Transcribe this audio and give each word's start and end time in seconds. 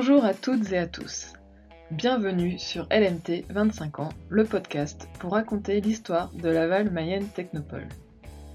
Bonjour 0.00 0.24
à 0.24 0.32
toutes 0.32 0.70
et 0.70 0.78
à 0.78 0.86
tous. 0.86 1.32
Bienvenue 1.90 2.56
sur 2.56 2.86
LMT 2.88 3.46
25 3.50 3.98
ans, 3.98 4.10
le 4.28 4.44
podcast 4.44 5.08
pour 5.18 5.32
raconter 5.32 5.80
l'histoire 5.80 6.30
de 6.34 6.48
Laval 6.48 6.88
Mayenne 6.92 7.26
Technopole. 7.26 7.88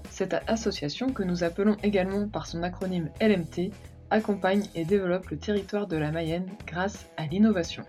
Cette 0.08 0.34
association, 0.46 1.12
que 1.12 1.22
nous 1.22 1.44
appelons 1.44 1.76
également 1.82 2.28
par 2.28 2.46
son 2.46 2.62
acronyme 2.62 3.10
LMT, 3.20 3.74
accompagne 4.08 4.62
et 4.74 4.86
développe 4.86 5.28
le 5.28 5.36
territoire 5.36 5.86
de 5.86 5.98
la 5.98 6.10
Mayenne 6.12 6.48
grâce 6.66 7.04
à 7.18 7.26
l'innovation. 7.26 7.84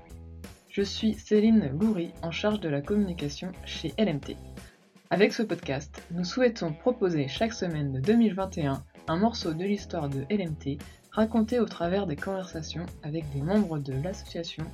Je 0.68 0.82
suis 0.82 1.14
Céline 1.14 1.72
Loury 1.80 2.12
en 2.24 2.32
charge 2.32 2.60
de 2.60 2.68
la 2.68 2.82
communication 2.82 3.54
chez 3.64 3.94
LMT. 3.98 4.36
Avec 5.12 5.32
ce 5.32 5.44
podcast, 5.44 6.04
nous 6.12 6.26
souhaitons 6.26 6.74
proposer 6.74 7.30
chaque 7.30 7.54
semaine 7.54 7.94
de 7.94 8.02
2021 8.02 8.84
un 9.08 9.16
morceau 9.16 9.54
de 9.54 9.64
l'histoire 9.64 10.10
de 10.10 10.26
LMT 10.30 10.78
raconté 11.16 11.62
au 11.62 11.66
travers 11.66 12.08
des 12.08 12.18
conversations 12.18 12.86
avec 13.02 13.24
des 13.32 13.42
membres 13.42 13.80
de 13.80 13.94
l'association 14.04 14.66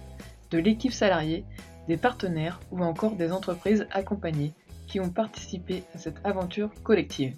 de 0.49 0.57
l'équipe 0.57 0.91
salariée, 0.91 1.45
des 1.87 1.97
partenaires 1.97 2.59
ou 2.71 2.83
encore 2.83 3.15
des 3.15 3.31
entreprises 3.31 3.85
accompagnées 3.91 4.53
qui 4.87 4.99
ont 4.99 5.11
participé 5.11 5.83
à 5.93 5.99
cette 5.99 6.19
aventure 6.23 6.71
collective. 6.83 7.37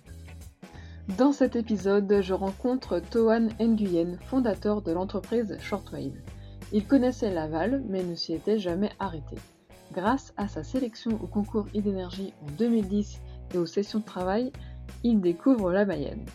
Dans 1.17 1.33
cet 1.33 1.57
épisode, 1.57 2.21
je 2.21 2.33
rencontre 2.33 2.99
Toan 2.99 3.49
Nguyen, 3.59 4.17
fondateur 4.27 4.81
de 4.81 4.93
l'entreprise 4.93 5.57
Shortwave. 5.59 6.15
Il 6.71 6.87
connaissait 6.87 7.33
Laval 7.33 7.83
mais 7.89 8.03
ne 8.03 8.15
s'y 8.15 8.33
était 8.33 8.57
jamais 8.57 8.91
arrêté. 8.99 9.35
Grâce 9.91 10.33
à 10.37 10.47
sa 10.47 10.63
sélection 10.63 11.21
au 11.21 11.27
concours 11.27 11.67
e-d'énergie 11.75 12.33
en 12.41 12.51
2010 12.57 13.21
et 13.53 13.57
aux 13.57 13.65
sessions 13.65 13.99
de 13.99 14.05
travail, 14.05 14.53
il 15.03 15.19
découvre 15.19 15.73
la 15.73 15.85
Mayenne. 15.85 16.25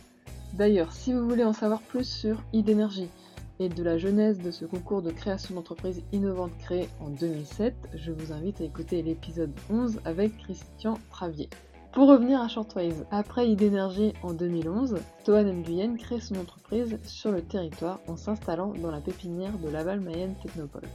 D'ailleurs, 0.54 0.92
si 0.92 1.12
vous 1.12 1.28
voulez 1.28 1.44
en 1.44 1.52
savoir 1.52 1.80
plus 1.82 2.08
sur 2.08 2.42
e-d'énergie, 2.54 3.08
et 3.60 3.68
de 3.68 3.82
la 3.82 3.98
genèse 3.98 4.38
de 4.38 4.50
ce 4.50 4.64
concours 4.64 5.02
de 5.02 5.10
création 5.10 5.54
d'entreprises 5.54 6.02
innovantes 6.12 6.56
créé 6.58 6.88
en 7.00 7.10
2007, 7.10 7.74
je 7.94 8.12
vous 8.12 8.32
invite 8.32 8.60
à 8.60 8.64
écouter 8.64 9.02
l'épisode 9.02 9.52
11 9.70 10.00
avec 10.04 10.36
Christian 10.38 10.94
Travier. 11.10 11.48
Pour 11.92 12.08
revenir 12.08 12.40
à 12.40 12.48
Shortwave, 12.48 13.04
après 13.10 13.48
Idénergie 13.48 14.12
en 14.22 14.32
2011, 14.32 14.96
Toan 15.24 15.52
Nguyen 15.52 15.96
crée 15.96 16.20
son 16.20 16.36
entreprise 16.36 16.98
sur 17.04 17.32
le 17.32 17.42
territoire 17.42 17.98
en 18.06 18.16
s'installant 18.16 18.74
dans 18.74 18.90
la 18.90 19.00
pépinière 19.00 19.58
de 19.58 19.68
Laval 19.68 20.00
Mayenne 20.00 20.36
Technopole. 20.42 20.88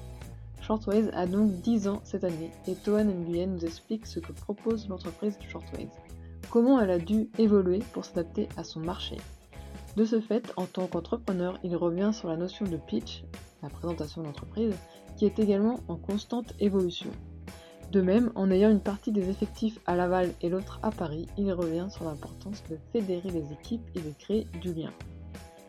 Shortwave 0.62 1.10
a 1.14 1.26
donc 1.26 1.52
10 1.62 1.90
ans 1.90 2.00
cette 2.06 2.24
année 2.24 2.52
et 2.68 2.76
Toan 2.76 3.10
Nguyen 3.10 3.48
nous 3.48 3.66
explique 3.66 4.06
ce 4.06 4.20
que 4.20 4.32
propose 4.32 4.88
l'entreprise 4.88 5.38
Shortwave, 5.50 5.90
comment 6.50 6.80
elle 6.80 6.92
a 6.92 7.00
dû 7.00 7.30
évoluer 7.38 7.80
pour 7.92 8.06
s'adapter 8.06 8.48
à 8.56 8.64
son 8.64 8.80
marché, 8.80 9.18
de 9.96 10.06
ce 10.06 10.20
fait, 10.20 10.52
en 10.58 10.66
tant 10.66 10.88
qu'entrepreneur, 10.88 11.60
il 11.64 11.76
revient 11.76 12.12
sur 12.14 12.28
la 12.30 12.38
notion 12.38 12.66
de 12.66 12.78
pitch, 12.78 13.24
la 13.62 13.70
présentation 13.70 14.24
d'entreprise, 14.24 14.76
qui 15.18 15.26
est 15.26 15.40
également 15.40 15.80
en 15.88 15.96
constante 15.96 16.54
évolution. 16.60 17.12
De 17.92 18.02
même, 18.02 18.32
en 18.34 18.50
ayant 18.50 18.72
une 18.72 18.80
partie 18.80 19.12
des 19.12 19.30
effectifs 19.30 19.80
à 19.86 19.96
Laval 19.96 20.32
et 20.42 20.50
l'autre 20.50 20.80
à 20.82 20.90
Paris, 20.90 21.28
il 21.38 21.54
revient 21.54 21.88
sur 21.90 22.06
l'importance 22.06 22.64
de 22.70 22.78
fédérer 22.92 23.30
les 23.30 23.52
équipes 23.52 23.88
et 23.94 24.00
de 24.00 24.12
créer 24.18 24.48
du 24.62 24.74
lien. 24.74 24.92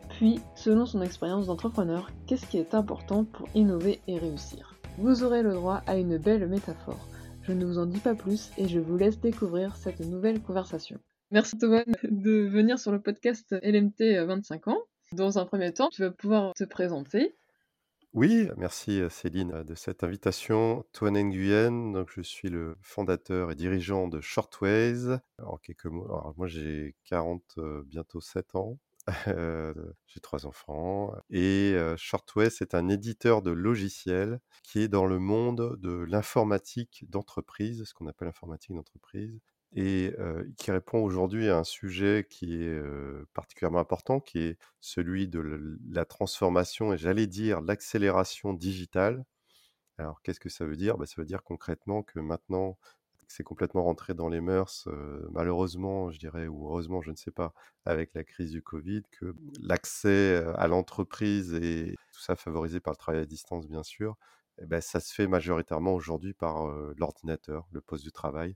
Puis, 0.09 0.39
selon 0.55 0.85
son 0.85 1.01
expérience 1.01 1.47
d'entrepreneur, 1.47 2.09
qu'est-ce 2.25 2.47
qui 2.47 2.57
est 2.57 2.73
important 2.73 3.25
pour 3.25 3.47
innover 3.53 3.99
et 4.07 4.17
réussir? 4.17 4.73
Vous 4.97 5.23
aurez 5.23 5.43
le 5.43 5.53
droit 5.53 5.83
à 5.85 5.97
une 5.97 6.17
belle 6.17 6.47
métaphore. 6.47 7.07
Je 7.43 7.51
ne 7.51 7.65
vous 7.65 7.77
en 7.77 7.85
dis 7.85 7.99
pas 7.99 8.15
plus 8.15 8.49
et 8.57 8.67
je 8.67 8.79
vous 8.79 8.97
laisse 8.97 9.19
découvrir 9.19 9.75
cette 9.75 9.99
nouvelle 9.99 10.41
conversation. 10.41 10.99
Merci 11.35 11.57
Thomas 11.57 11.83
de 12.03 12.47
venir 12.47 12.79
sur 12.79 12.93
le 12.93 13.01
podcast 13.01 13.53
LMT 13.61 14.25
25 14.25 14.69
ans. 14.69 14.81
Dans 15.11 15.37
un 15.37 15.45
premier 15.45 15.73
temps, 15.73 15.89
tu 15.89 16.01
vas 16.01 16.09
pouvoir 16.09 16.53
te 16.53 16.63
présenter. 16.63 17.35
Oui, 18.13 18.47
merci 18.55 19.01
Céline 19.09 19.63
de 19.63 19.75
cette 19.75 20.05
invitation. 20.05 20.85
Toine 20.93 21.21
Nguyen, 21.21 21.91
donc 21.91 22.09
je 22.15 22.21
suis 22.21 22.47
le 22.47 22.77
fondateur 22.81 23.51
et 23.51 23.55
dirigeant 23.55 24.07
de 24.07 24.21
Shortways. 24.21 25.19
En 25.43 25.57
quelques 25.57 25.87
mots, 25.87 26.07
moi 26.37 26.47
j'ai 26.47 26.95
40, 27.03 27.43
euh, 27.57 27.83
bientôt 27.85 28.21
7 28.21 28.55
ans. 28.55 28.79
j'ai 29.27 30.21
trois 30.21 30.45
enfants. 30.45 31.13
Et 31.29 31.73
euh, 31.75 31.97
Shortways, 31.97 32.49
c'est 32.49 32.75
un 32.75 32.87
éditeur 32.87 33.41
de 33.41 33.51
logiciels 33.51 34.39
qui 34.63 34.79
est 34.79 34.87
dans 34.87 35.05
le 35.05 35.19
monde 35.19 35.75
de 35.81 35.97
l'informatique 36.07 37.03
d'entreprise, 37.09 37.83
ce 37.83 37.93
qu'on 37.93 38.07
appelle 38.07 38.29
l'informatique 38.29 38.73
d'entreprise 38.73 39.41
et 39.75 40.13
qui 40.57 40.71
répond 40.71 40.99
aujourd'hui 41.03 41.49
à 41.49 41.57
un 41.57 41.63
sujet 41.65 42.25
qui 42.29 42.55
est 42.63 42.81
particulièrement 43.33 43.79
important, 43.79 44.19
qui 44.19 44.39
est 44.39 44.57
celui 44.79 45.27
de 45.27 45.77
la 45.89 46.05
transformation 46.05 46.93
et 46.93 46.97
j'allais 46.97 47.27
dire 47.27 47.61
l'accélération 47.61 48.53
digitale. 48.53 49.25
Alors 49.97 50.21
qu'est-ce 50.21 50.39
que 50.39 50.49
ça 50.49 50.65
veut 50.65 50.75
dire? 50.75 50.97
Bah, 50.97 51.05
Ça 51.05 51.15
veut 51.17 51.25
dire 51.25 51.43
concrètement 51.43 52.03
que 52.03 52.19
maintenant, 52.19 52.77
c'est 53.27 53.43
complètement 53.43 53.83
rentré 53.83 54.13
dans 54.13 54.29
les 54.29 54.41
mœurs, 54.41 54.87
malheureusement, 55.31 56.11
je 56.11 56.19
dirais, 56.19 56.47
ou 56.47 56.67
heureusement, 56.67 57.01
je 57.01 57.11
ne 57.11 57.15
sais 57.15 57.31
pas, 57.31 57.53
avec 57.85 58.13
la 58.13 58.23
crise 58.23 58.51
du 58.51 58.61
Covid, 58.61 59.01
que 59.11 59.35
l'accès 59.61 60.43
à 60.55 60.67
l'entreprise 60.67 61.53
et 61.53 61.95
tout 62.13 62.21
ça 62.21 62.35
favorisé 62.35 62.79
par 62.79 62.93
le 62.93 62.97
travail 62.97 63.21
à 63.21 63.25
distance, 63.25 63.67
bien 63.67 63.83
sûr, 63.83 64.15
eh 64.61 64.65
ben, 64.65 64.79
ça 64.79 64.99
se 64.99 65.13
fait 65.13 65.27
majoritairement 65.27 65.93
aujourd'hui 65.95 66.33
par 66.33 66.67
l'ordinateur, 66.97 67.67
le 67.71 67.81
poste 67.81 68.05
de 68.05 68.09
travail 68.11 68.55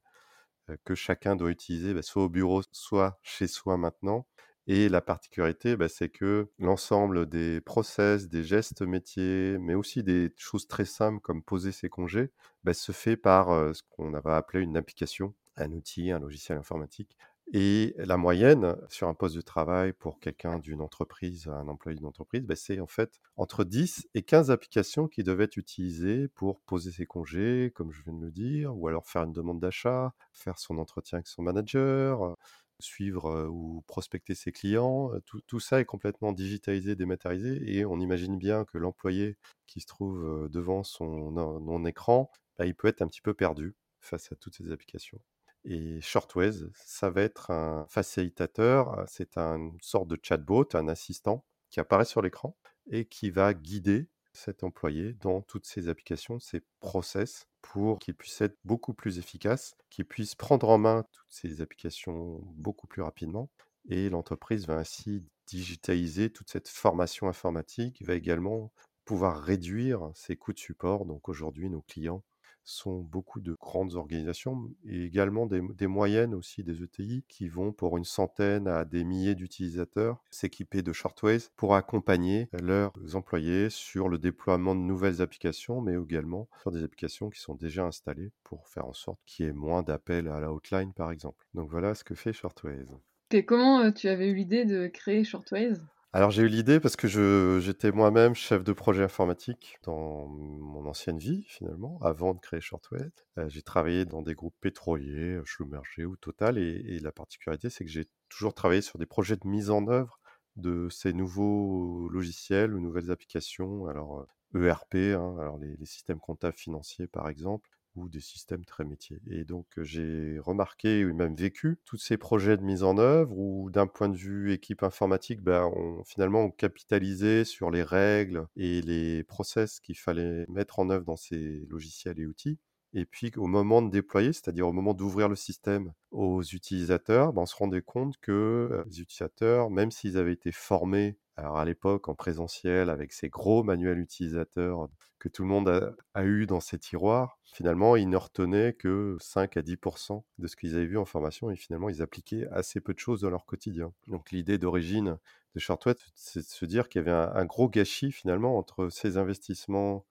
que 0.85 0.96
chacun 0.96 1.35
doit 1.35 1.52
utiliser, 1.52 1.94
bah, 1.94 2.02
soit 2.02 2.24
au 2.24 2.30
bureau, 2.30 2.62
soit 2.72 3.19
chez 3.24 3.47
soi 3.47 3.78
maintenant. 3.78 4.28
Et 4.68 4.88
la 4.90 5.02
particularité, 5.02 5.75
bah, 5.75 5.90
c'est 5.90 6.09
que 6.09 6.50
l'ensemble 6.59 7.28
des 7.28 7.59
process, 7.62 8.28
des 8.30 8.44
gestes 8.44 8.81
métiers, 8.84 9.57
mais 9.59 9.74
aussi 9.74 10.03
des 10.03 10.31
choses 10.38 10.68
très 10.68 10.85
simples 10.85 11.19
comme 11.22 11.44
poser 11.44 11.72
ses 11.72 11.90
congés, 11.90 12.31
bah, 12.63 12.74
se 12.74 12.91
fait 12.91 13.18
par 13.18 13.47
ce 13.75 13.81
qu'on 13.90 14.12
va 14.12 14.35
appeler 14.38 14.63
une 14.63 14.78
application, 14.78 15.34
un 15.56 15.72
outil, 15.72 16.12
un 16.12 16.19
logiciel 16.19 16.57
informatique. 16.57 17.18
Et 17.52 17.96
la 17.98 18.18
moyenne 18.18 18.76
sur 18.90 19.08
un 19.08 19.16
poste 19.16 19.36
de 19.36 19.42
travail 19.42 19.92
pour 19.94 20.20
quelqu'un 20.20 20.60
d'une 20.60 20.82
entreprise, 20.82 21.48
un 21.48 21.68
employé 21.68 21.98
d'une 21.98 22.06
entreprise, 22.06 22.44
bah, 22.44 22.56
c'est 22.56 22.80
en 22.80 22.86
fait 22.88 23.20
entre 23.38 23.64
10 23.64 24.08
et 24.14 24.22
15 24.22 24.52
applications 24.52 25.08
qui 25.08 25.24
devaient 25.24 25.46
être 25.46 25.58
utilisées 25.58 26.28
pour 26.28 26.62
poser 26.62 26.92
ses 26.92 27.08
congés, 27.08 27.72
comme 27.74 27.92
je 27.92 28.04
viens 28.04 28.14
de 28.14 28.24
le 28.24 28.32
dire, 28.32 28.78
ou 28.78 28.88
alors 28.88 29.08
faire 29.08 29.24
une 29.24 29.34
demande 29.34 29.60
d'achat, 29.60 30.14
faire 30.32 30.60
son 30.60 30.78
entretien 30.78 31.18
avec 31.18 31.28
son 31.28 31.42
manager, 31.42 32.36
suivre 32.80 33.48
ou 33.52 33.84
prospecter 33.88 34.36
ses 34.36 34.52
clients. 34.52 35.12
Tout, 35.48 35.60
ça 35.60 35.80
est 35.81 35.86
complètement 35.86 36.31
digitalisé, 36.34 36.96
dématérialisé, 36.96 37.62
et 37.78 37.84
on 37.86 38.00
imagine 38.00 38.38
bien 38.38 38.64
que 38.66 38.78
l'employé 38.78 39.38
qui 39.66 39.81
se 39.81 39.88
trouve 39.88 40.48
devant 40.52 40.84
son, 40.84 41.34
son 41.36 41.86
écran, 41.86 42.30
bah, 42.60 42.68
il 42.68 42.76
peut 42.76 42.88
être 42.88 43.02
un 43.02 43.08
petit 43.08 43.22
peu 43.22 43.34
perdu 43.34 43.76
face 44.02 44.31
à 44.31 44.36
toutes 44.36 44.56
ces 44.56 44.72
applications. 44.72 45.20
Et 45.66 46.00
Shortways, 46.02 46.70
ça 46.74 47.09
va 47.09 47.22
être 47.22 47.52
un 47.52 47.86
facilitateur, 47.90 49.03
c'est 49.08 49.38
une 49.38 49.78
sorte 49.81 50.08
de 50.08 50.18
chatbot, 50.22 50.68
un 50.74 50.88
assistant 50.88 51.46
qui 51.70 51.80
apparaît 51.80 52.06
sur 52.06 52.22
l'écran 52.22 52.56
et 52.90 53.06
qui 53.06 53.30
va 53.30 53.53
guider 53.53 54.08
cet 54.34 54.64
employé 54.64 55.14
dans 55.14 55.42
toutes 55.42 55.66
ses 55.66 55.90
applications, 55.90 56.40
ses 56.40 56.62
process, 56.80 57.48
pour 57.62 58.00
qu'il 58.00 58.16
puisse 58.16 58.42
être 58.42 58.58
beaucoup 58.64 58.94
plus 58.94 59.19
efficace, 59.19 59.75
qu'il 59.90 60.06
puisse 60.06 60.36
prendre 60.36 60.69
en 60.69 60.78
main 60.78 61.03
toutes 61.12 61.28
ces 61.30 61.62
applications 61.62 62.40
beaucoup 62.56 62.88
plus 62.88 63.02
rapidement. 63.02 63.50
Et 63.90 64.09
l'entreprise 64.09 64.68
va 64.68 64.78
ainsi 64.78 65.24
digitaliser 65.48 66.30
toute 66.30 66.50
cette 66.50 66.69
formation 66.69 67.28
informatique, 67.28 68.03
va 68.03 68.14
également 68.14 68.72
pouvoir 69.03 69.42
réduire 69.42 70.12
ses 70.14 70.36
coûts 70.36 70.53
de 70.53 70.59
support. 70.59 71.06
Donc 71.06 71.28
aujourd'hui, 71.28 71.69
nos 71.69 71.81
clients 71.81 72.24
sont 72.69 73.00
beaucoup 73.00 73.40
de 73.40 73.53
grandes 73.53 73.96
organisations 73.96 74.69
et 74.85 75.03
également 75.03 75.47
des, 75.47 75.88
moyennes 75.88 76.34
aussi, 76.34 76.63
des 76.63 76.84
ETI, 76.84 77.24
qui 77.28 77.47
vont 77.47 77.72
pour 77.72 77.97
une 77.97 78.06
centaine 78.06 78.68
à 78.68 78.85
des 78.85 79.03
milliers 79.03 79.35
d'utilisateurs 79.35 80.21
s'équiper 80.30 80.81
de 80.81 80.94
Shortways 80.94 81.50
pour 81.56 81.75
accompagner 81.75 82.48
leurs 82.62 82.94
employés 83.13 83.69
sur 83.69 84.07
le 84.07 84.18
déploiement 84.18 84.75
de 84.75 84.81
nouvelles 84.81 85.21
applications, 85.21 85.81
mais 85.81 85.95
également 85.95 86.48
sur 86.62 86.71
des 86.71 86.83
applications 86.83 87.30
qui 87.30 87.39
sont 87.39 87.56
déjà 87.56 87.86
installées 87.86 88.31
pour 88.44 88.68
faire 88.68 88.86
en 88.86 88.94
sorte 88.94 89.19
qu'il 89.25 89.45
y 89.45 89.50
ait 89.50 89.54
moins 89.54 89.83
d'appels 89.83 90.27
à 90.27 90.39
la 90.39 90.54
hotline, 90.54 90.94
par 90.94 91.12
exemple. 91.12 91.45
Donc 91.54 91.69
voilà 91.69 91.95
ce 91.95 92.04
que 92.04 92.15
fait 92.15 92.33
Shortways. 92.33 92.86
Et 93.31 93.45
comment 93.45 93.80
euh, 93.81 93.92
tu 93.92 94.07
avais 94.07 94.27
eu 94.27 94.36
l'idée 94.36 94.65
de 94.65 94.88
créer 94.88 95.24
Shortways 95.24 95.75
alors 96.12 96.32
j'ai 96.32 96.42
eu 96.42 96.48
l'idée 96.48 96.80
parce 96.80 96.96
que 96.96 97.60
j'étais 97.62 97.92
moi-même 97.92 98.34
chef 98.34 98.64
de 98.64 98.74
projet 98.74 99.04
informatique 99.04 99.78
dans 99.84 100.26
mon 100.26 100.88
ancienne 100.88 101.20
vie 101.20 101.46
finalement, 101.48 102.00
avant 102.02 102.34
de 102.34 102.40
créer 102.40 102.62
Shortwave. 102.62 103.12
Euh, 103.38 103.48
j'ai 103.48 103.62
travaillé 103.62 104.06
dans 104.06 104.24
des 104.24 104.34
groupes 104.34 104.56
pétroliers, 104.60 105.36
euh, 105.36 105.44
Schlumberger 105.46 106.06
ou 106.06 106.16
Total, 106.18 106.58
et, 106.58 107.00
la 107.00 107.12
particularité 107.12 107.70
c'est 107.70 107.86
que 107.86 107.92
j'ai 107.92 108.08
toujours 108.28 108.56
travaillé 108.56 108.82
sur 108.82 108.98
des 108.98 109.06
projets 109.06 109.36
de 109.36 109.48
mise 109.48 109.70
en 109.70 109.88
œuvre 109.88 110.20
de 110.56 110.90
ces 110.90 111.14
nouveaux 111.14 112.10
logiciels 112.10 112.74
ou 112.74 112.80
nouvelles 112.80 113.12
applications, 113.12 113.86
alors 113.86 114.26
ERP, 114.56 114.96
euh, 114.96 115.14
e 115.14 115.16
hein, 115.16 115.38
alors 115.40 115.60
les, 115.60 115.76
les 115.78 115.86
systèmes 115.86 116.20
comptables 116.20 116.58
financiers 116.58 117.08
par 117.08 117.30
exemple, 117.30 117.70
des 118.07 118.22
systèmes 118.22 118.63
très 118.63 118.86
métiers. 118.86 119.19
Et 119.30 119.44
donc 119.44 119.66
j'ai 119.78 120.40
remarqué 120.40 121.04
ou 121.04 121.13
même 121.13 121.36
vécu 121.36 121.78
tous 121.86 121.98
ces 121.98 122.18
projets 122.18 122.56
de 122.56 122.63
mise 122.63 122.84
en 122.84 122.98
œuvre 122.98 123.38
où 123.38 123.69
d'un 123.69 123.88
point 123.88 124.10
de 124.10 124.16
vue 124.16 124.54
équipe 124.54 124.84
informatique, 124.84 125.42
ben, 125.42 125.69
on, 125.75 126.04
finalement 126.06 126.44
on 126.44 126.51
capitalisait 126.51 127.44
sur 127.44 127.72
les 127.72 127.84
règles 127.84 128.46
et 128.56 128.81
les 128.81 129.24
process 129.24 129.80
qu'il 129.80 129.98
fallait 129.98 130.46
mettre 130.48 130.80
en 130.80 130.90
œuvre 130.90 131.06
dans 131.06 131.18
ces 131.18 131.66
logiciels 131.69 132.19
et 132.19 132.25
outils. 132.25 132.60
Et 132.94 133.06
puis 133.06 133.31
au 133.38 133.46
moment 133.46 133.81
de 133.81 133.90
déployer, 133.92 134.34
c'est-à-dire 134.34 134.68
au 134.68 134.72
moment 134.72 134.94
d'ouvrir 134.94 135.28
le 135.30 135.36
système 135.36 135.94
aux 136.12 136.42
utilisateurs, 136.42 137.34
ben, 137.34 137.42
on 137.42 137.46
se 137.46 137.56
rendait 137.56 137.81
compte 137.81 138.18
que 138.19 138.84
les 138.88 139.01
utilisateurs, 139.01 139.69
même 139.69 139.92
s'ils 139.92 140.18
avaient 140.18 140.34
été 140.34 140.51
formés 140.51 141.18
alors 141.40 141.57
à 141.57 141.66
l'époque 141.66 142.10
en 142.10 142.16
présentiel 142.16 142.90
avec 142.90 143.13
ces 143.13 143.30
gros 143.30 143.63
manuels 143.63 144.00
utilisateurs 144.00 144.90
que 145.19 145.30
tout 145.30 145.44
le 145.44 145.50
monde 145.50 145.95
a, 146.13 146.24
eu 146.24 146.45
dans 146.45 146.60
ses 146.60 146.80
tiroirs, 146.80 147.38
finalement 147.44 147.95
ils 147.95 148.10
ne 148.10 148.18
retenaient 148.18 148.74
que 148.74 149.18
5 149.19 149.57
à 149.57 149.62
10% 149.62 150.24
de 150.38 150.48
ce 150.48 150.56
qu'ils 150.56 150.75
avaient 150.75 150.86
vu 150.86 150.98
en 150.98 151.06
formation 151.06 151.51
et 151.51 151.56
finalement 151.56 151.89
ils 151.89 152.01
appliquaient 152.01 152.48
assez 152.51 152.80
peu 152.80 152.94
de 152.94 153.00
choses 153.00 153.21
dans 153.21 153.30
leur 153.30 153.45
quotidien. 153.45 153.94
Donc 154.07 154.31
l'idée 154.31 154.57
d'origine 154.57 155.18
de 155.56 155.60
Shortwave, 155.60 155.98
c'est 156.16 156.39
de 156.39 156.45
se 156.45 156.66
dire 156.66 156.89
qu'il 156.89 157.00
y 157.00 157.01
avait 157.01 157.12
un, 157.12 157.31
un, 157.33 157.45
gros 157.45 157.69
gâchis 157.69 158.12
finalement 158.12 158.57
entre 158.57 158.89
ces 158.89 159.18
investissements 159.18 160.06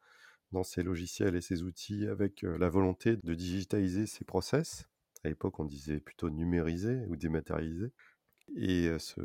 dans 0.52 0.62
ces 0.62 0.82
logiciels 0.82 1.36
et 1.36 1.40
ces 1.40 1.62
outils 1.62 2.06
avec 2.06 2.42
la 2.42 2.68
volonté 2.68 3.16
de 3.16 3.34
digitaliser 3.34 4.06
ces 4.06 4.24
process. 4.24 4.88
À 5.24 5.28
l'époque, 5.28 5.58
on 5.60 5.64
disait 5.64 6.00
plutôt 6.00 6.30
numériser 6.30 7.04
ou 7.08 7.16
dématérialiser. 7.16 7.92
Et 8.56 8.90
ce, 8.98 9.20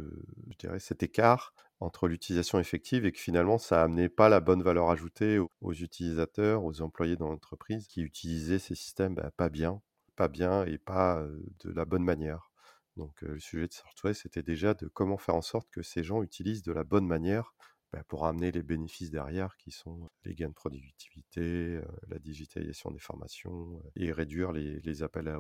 je 0.50 0.58
dirais 0.58 0.80
cet 0.80 1.02
écart 1.02 1.54
entre 1.84 2.08
l'utilisation 2.08 2.60
effective 2.60 3.06
et 3.06 3.12
que 3.12 3.20
finalement, 3.20 3.58
ça 3.58 3.84
amenait 3.84 4.10
pas 4.10 4.30
la 4.30 4.40
bonne 4.40 4.64
valeur 4.64 4.90
ajoutée 4.90 5.40
aux, 5.40 5.74
utilisateurs, 5.74 6.64
aux 6.64 6.82
employés 6.82 7.18
dans 7.18 7.30
l'entreprise 7.30 7.88
qui 7.88 8.02
utilisaient 8.02 8.60
ces 8.60 8.76
systèmes 8.76 9.16
bah, 9.16 9.32
pas 9.36 9.50
bien, 9.50 9.82
pas 10.16 10.28
bien 10.28 10.66
et 10.66 10.78
pas 10.78 11.26
de 11.64 11.72
la 11.72 11.86
bonne 11.86 12.04
manière. 12.04 12.52
Donc 12.96 13.22
le 13.22 13.40
sujet 13.40 13.68
de 13.68 13.74
Software, 13.74 14.16
c'était 14.16 14.44
déjà 14.44 14.74
de 14.74 14.88
comment 14.88 15.18
faire 15.18 15.36
en 15.36 15.42
sorte 15.42 15.70
que 15.72 15.82
ces 15.82 16.04
gens 16.04 16.22
utilisent 16.22 16.64
de 16.64 16.72
la 16.72 16.84
bonne 16.84 17.08
manière 17.08 17.54
bah, 17.92 18.04
pour 18.08 18.26
amener 18.26 18.52
les 18.52 18.64
bénéfices 18.64 19.12
derrière 19.12 19.58
qui 19.58 19.72
sont 19.72 20.10
les 20.24 20.36
gains 20.36 20.50
de 20.50 20.54
productivité, 20.54 21.80
la 22.08 22.20
digitalisation 22.20 22.92
des 22.92 23.00
formations 23.00 23.82
et 23.96 24.12
réduire 24.12 24.52
les, 24.52 25.04
appels 25.04 25.28
à. 25.28 25.40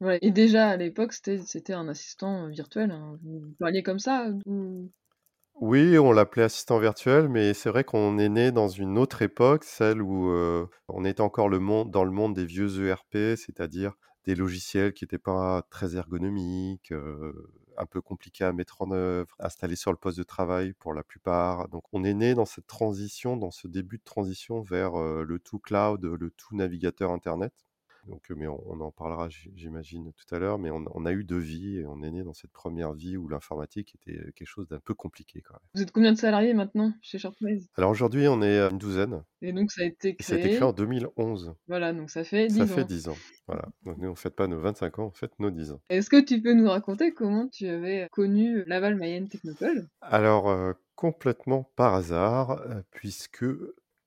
Ouais, 0.00 0.18
et 0.22 0.30
déjà 0.30 0.68
à 0.68 0.76
l'époque, 0.76 1.12
c'était 1.12 1.72
un 1.72 1.88
assistant 1.88 2.48
virtuel. 2.48 2.90
Hein. 2.90 3.18
Vous 3.22 3.54
parliez 3.58 3.82
comme 3.82 3.98
ça 3.98 4.30
Oui, 5.60 5.98
on 5.98 6.12
l'appelait 6.12 6.44
assistant 6.44 6.78
virtuel, 6.78 7.28
mais 7.28 7.52
c'est 7.52 7.68
vrai 7.68 7.84
qu'on 7.84 8.18
est 8.18 8.30
né 8.30 8.50
dans 8.50 8.68
une 8.68 8.96
autre 8.96 9.20
époque, 9.20 9.64
celle 9.64 10.00
où 10.00 10.32
on 10.88 11.04
était 11.04 11.20
encore 11.20 11.50
dans 11.50 12.04
le 12.04 12.10
monde 12.10 12.34
des 12.34 12.46
vieux 12.46 12.86
ERP, 12.88 13.36
c'est-à-dire 13.36 13.92
des 14.24 14.34
logiciels 14.34 14.94
qui 14.94 15.04
n'étaient 15.04 15.18
pas 15.18 15.62
très 15.70 15.96
ergonomiques, 15.96 16.92
un 17.76 17.86
peu 17.86 18.00
compliqué 18.00 18.44
à 18.44 18.52
mettre 18.54 18.80
en 18.80 18.90
œuvre, 18.90 19.36
installé 19.38 19.76
sur 19.76 19.90
le 19.90 19.98
poste 19.98 20.16
de 20.18 20.22
travail 20.22 20.72
pour 20.72 20.94
la 20.94 21.02
plupart. 21.02 21.68
Donc 21.68 21.84
on 21.92 22.04
est 22.04 22.14
né 22.14 22.34
dans 22.34 22.46
cette 22.46 22.66
transition, 22.66 23.36
dans 23.36 23.50
ce 23.50 23.68
début 23.68 23.98
de 23.98 24.04
transition 24.04 24.62
vers 24.62 24.92
le 24.96 25.38
tout 25.38 25.58
cloud, 25.58 26.02
le 26.02 26.30
tout 26.30 26.56
navigateur 26.56 27.10
Internet. 27.10 27.52
Donc, 28.06 28.30
mais 28.30 28.46
on, 28.46 28.80
en 28.80 28.90
parlera, 28.90 29.28
j'imagine, 29.28 30.12
tout 30.12 30.34
à 30.34 30.38
l'heure. 30.38 30.58
Mais 30.58 30.70
on, 30.70 31.06
a 31.06 31.12
eu 31.12 31.24
deux 31.24 31.38
vies 31.38 31.78
et 31.78 31.86
on 31.86 32.02
est 32.02 32.10
né 32.10 32.22
dans 32.22 32.34
cette 32.34 32.52
première 32.52 32.92
vie 32.92 33.16
où 33.16 33.28
l'informatique 33.28 33.94
était 33.94 34.18
quelque 34.32 34.48
chose 34.48 34.68
d'un 34.68 34.80
peu 34.80 34.94
compliqué 34.94 35.40
quand 35.40 35.54
même. 35.54 35.60
Vous 35.74 35.82
êtes 35.82 35.92
combien 35.92 36.12
de 36.12 36.18
salariés 36.18 36.54
maintenant 36.54 36.92
chez 37.02 37.18
Shortwave? 37.18 37.66
Alors 37.76 37.90
aujourd'hui, 37.90 38.26
on 38.28 38.42
est 38.42 38.58
une 38.58 38.78
douzaine. 38.78 39.22
Et 39.42 39.52
donc 39.52 39.70
ça 39.70 39.82
a 39.82 39.84
été 39.84 40.14
créé. 40.14 40.26
ça 40.26 40.34
a 40.34 40.38
été 40.38 40.56
créé 40.56 40.62
en 40.62 40.72
2011. 40.72 41.54
Voilà, 41.68 41.92
donc 41.92 42.10
ça 42.10 42.24
fait 42.24 42.48
10 42.48 42.56
ça 42.56 42.62
ans. 42.62 42.66
Ça 42.66 42.74
fait 42.74 42.84
10 42.84 43.08
ans. 43.08 43.16
Voilà. 43.46 43.68
Donc 43.84 43.98
nous, 43.98 44.08
on 44.08 44.12
ne 44.12 44.16
fête 44.16 44.36
pas 44.36 44.46
nos 44.46 44.60
25 44.60 44.98
ans, 44.98 45.06
on 45.06 45.10
fête 45.10 45.38
nos 45.38 45.50
10 45.50 45.72
ans. 45.72 45.80
Est-ce 45.88 46.10
que 46.10 46.20
tu 46.20 46.40
peux 46.42 46.54
nous 46.54 46.68
raconter 46.68 47.12
comment 47.12 47.48
tu 47.48 47.66
avais 47.68 48.08
connu 48.10 48.64
Laval 48.66 48.96
Mayenne 48.96 49.28
Technopole? 49.28 49.88
Alors, 50.00 50.74
complètement 50.94 51.70
par 51.76 51.94
hasard, 51.94 52.62
puisque 52.90 53.46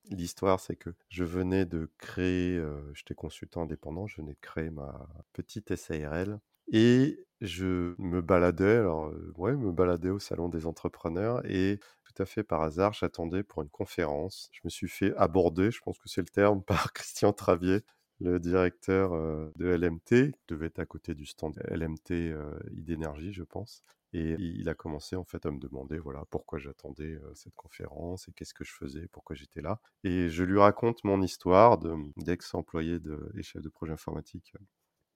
L'histoire, 0.10 0.60
c'est 0.60 0.76
que 0.76 0.90
je 1.10 1.24
venais 1.24 1.66
de 1.66 1.90
créer, 1.98 2.62
j'étais 2.94 3.16
consultant 3.16 3.64
indépendant, 3.64 4.06
je 4.06 4.18
venais 4.18 4.34
de 4.34 4.40
créer 4.42 4.70
ma 4.70 5.08
petite 5.32 5.72
SARL 5.72 6.40
et 6.72 7.26
je 7.42 7.96
me 8.00 8.22
baladais, 8.22 8.78
alors 8.78 9.12
ouais, 9.38 9.56
me 9.56 9.72
baladais 9.72 10.10
au 10.10 10.20
salon 10.20 10.50
des 10.50 10.66
entrepreneurs 10.66 11.42
et 11.46 11.80
tout 12.04 12.22
à 12.22 12.26
fait 12.26 12.44
par 12.44 12.62
hasard, 12.64 12.94
j'attendais 12.94 13.44
pour 13.44 13.62
une 13.62 13.70
conférence. 13.70 14.50
Je 14.52 14.60
me 14.66 14.70
suis 14.70 14.90
fait 14.90 15.16
aborder, 15.16 15.72
je 15.72 15.80
pense 15.82 15.98
que 16.00 16.10
c'est 16.10 16.22
le 16.22 16.28
terme, 16.28 16.62
par 16.64 16.92
Christian 16.94 17.32
Travier, 17.34 17.82
le 18.20 18.40
directeur 18.40 19.12
de 19.56 19.66
LMT, 19.68 20.32
qui 20.34 20.42
devait 20.50 20.68
être 20.68 20.80
à 20.80 20.86
côté 20.86 21.16
du 21.16 21.26
stand 21.26 21.58
LMT 21.70 22.34
idénergie, 22.72 23.34
je 23.34 23.44
pense. 23.44 23.84
Et 24.14 24.36
il 24.40 24.70
a 24.70 24.76
commencé 24.76 25.16
en 25.16 25.24
fait 25.26 25.46
à 25.46 25.52
me 25.52 25.60
demander 25.60 25.98
voilà 25.98 26.24
pourquoi 26.30 26.60
j'attendais 26.60 27.18
cette 27.34 27.56
conférence 27.56 28.28
et 28.28 28.34
qu'est-ce 28.34 28.54
que 28.54 28.64
je 28.64 28.74
faisais, 28.74 29.08
pourquoi 29.12 29.36
j'étais 29.36 29.62
là. 29.62 29.80
Et 30.04 30.30
je 30.30 30.44
lui 30.44 30.60
raconte 30.60 31.04
mon 31.04 31.22
histoire 31.22 31.80
d'ex-employé 32.18 33.00
de, 33.00 33.32
et 33.36 33.44
chef 33.44 33.62
de 33.62 33.70
projet 33.70 33.94
informatique 33.94 34.54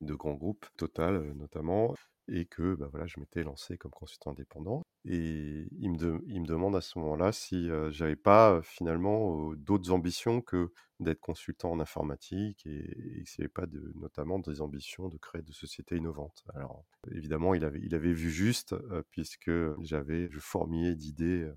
de 0.01 0.13
grands 0.13 0.33
groupes, 0.33 0.65
Total 0.77 1.33
notamment, 1.33 1.93
et 2.27 2.45
que 2.45 2.75
bah, 2.75 2.87
voilà, 2.91 3.07
je 3.07 3.19
m'étais 3.19 3.43
lancé 3.43 3.77
comme 3.77 3.91
consultant 3.91 4.31
indépendant. 4.31 4.83
Et 5.05 5.67
il 5.79 5.91
me, 5.91 6.45
demande 6.45 6.75
à 6.75 6.81
ce 6.81 6.99
moment-là 6.99 7.31
si 7.31 7.69
j'avais 7.89 8.15
pas 8.15 8.61
finalement 8.63 9.53
d'autres 9.55 9.91
ambitions 9.91 10.41
que 10.41 10.71
d'être 10.99 11.21
consultant 11.21 11.71
en 11.71 11.79
informatique 11.79 12.65
et, 12.65 13.19
et 13.19 13.25
s'il 13.25 13.41
n'y 13.41 13.45
avait 13.45 13.67
pas 13.67 13.67
notamment 13.95 14.39
des 14.39 14.61
ambitions 14.61 15.07
de 15.07 15.17
créer 15.17 15.41
de 15.41 15.53
sociétés 15.53 15.95
innovantes. 15.95 16.43
Alors 16.53 16.83
évidemment, 17.11 17.53
il 17.53 17.63
avait, 17.63 18.13
vu 18.13 18.29
juste 18.29 18.75
puisque 19.11 19.51
j'avais, 19.81 20.29
je 20.31 20.39
fourmillais 20.39 20.95
d'idées 20.95 21.49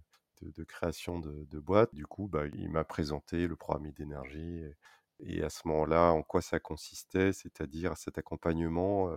de, 0.43 0.65
création 0.65 1.19
de, 1.19 1.47
de 1.51 1.59
boîtes. 1.59 1.95
Du 1.95 2.07
coup, 2.07 2.29
bah, 2.29 2.45
il 2.55 2.71
m'a 2.71 2.85
présenté 2.85 3.47
le 3.47 3.57
programme 3.57 3.91
d'énergie 3.93 4.63
et, 5.25 5.43
à 5.43 5.51
ce 5.51 5.67
moment-là, 5.69 6.13
en 6.13 6.23
quoi 6.23 6.43
ça 6.43 6.61
consistait, 6.61 7.33
c'est-à-dire 7.33 7.97
cet 7.97 8.19
accompagnement 8.19 9.11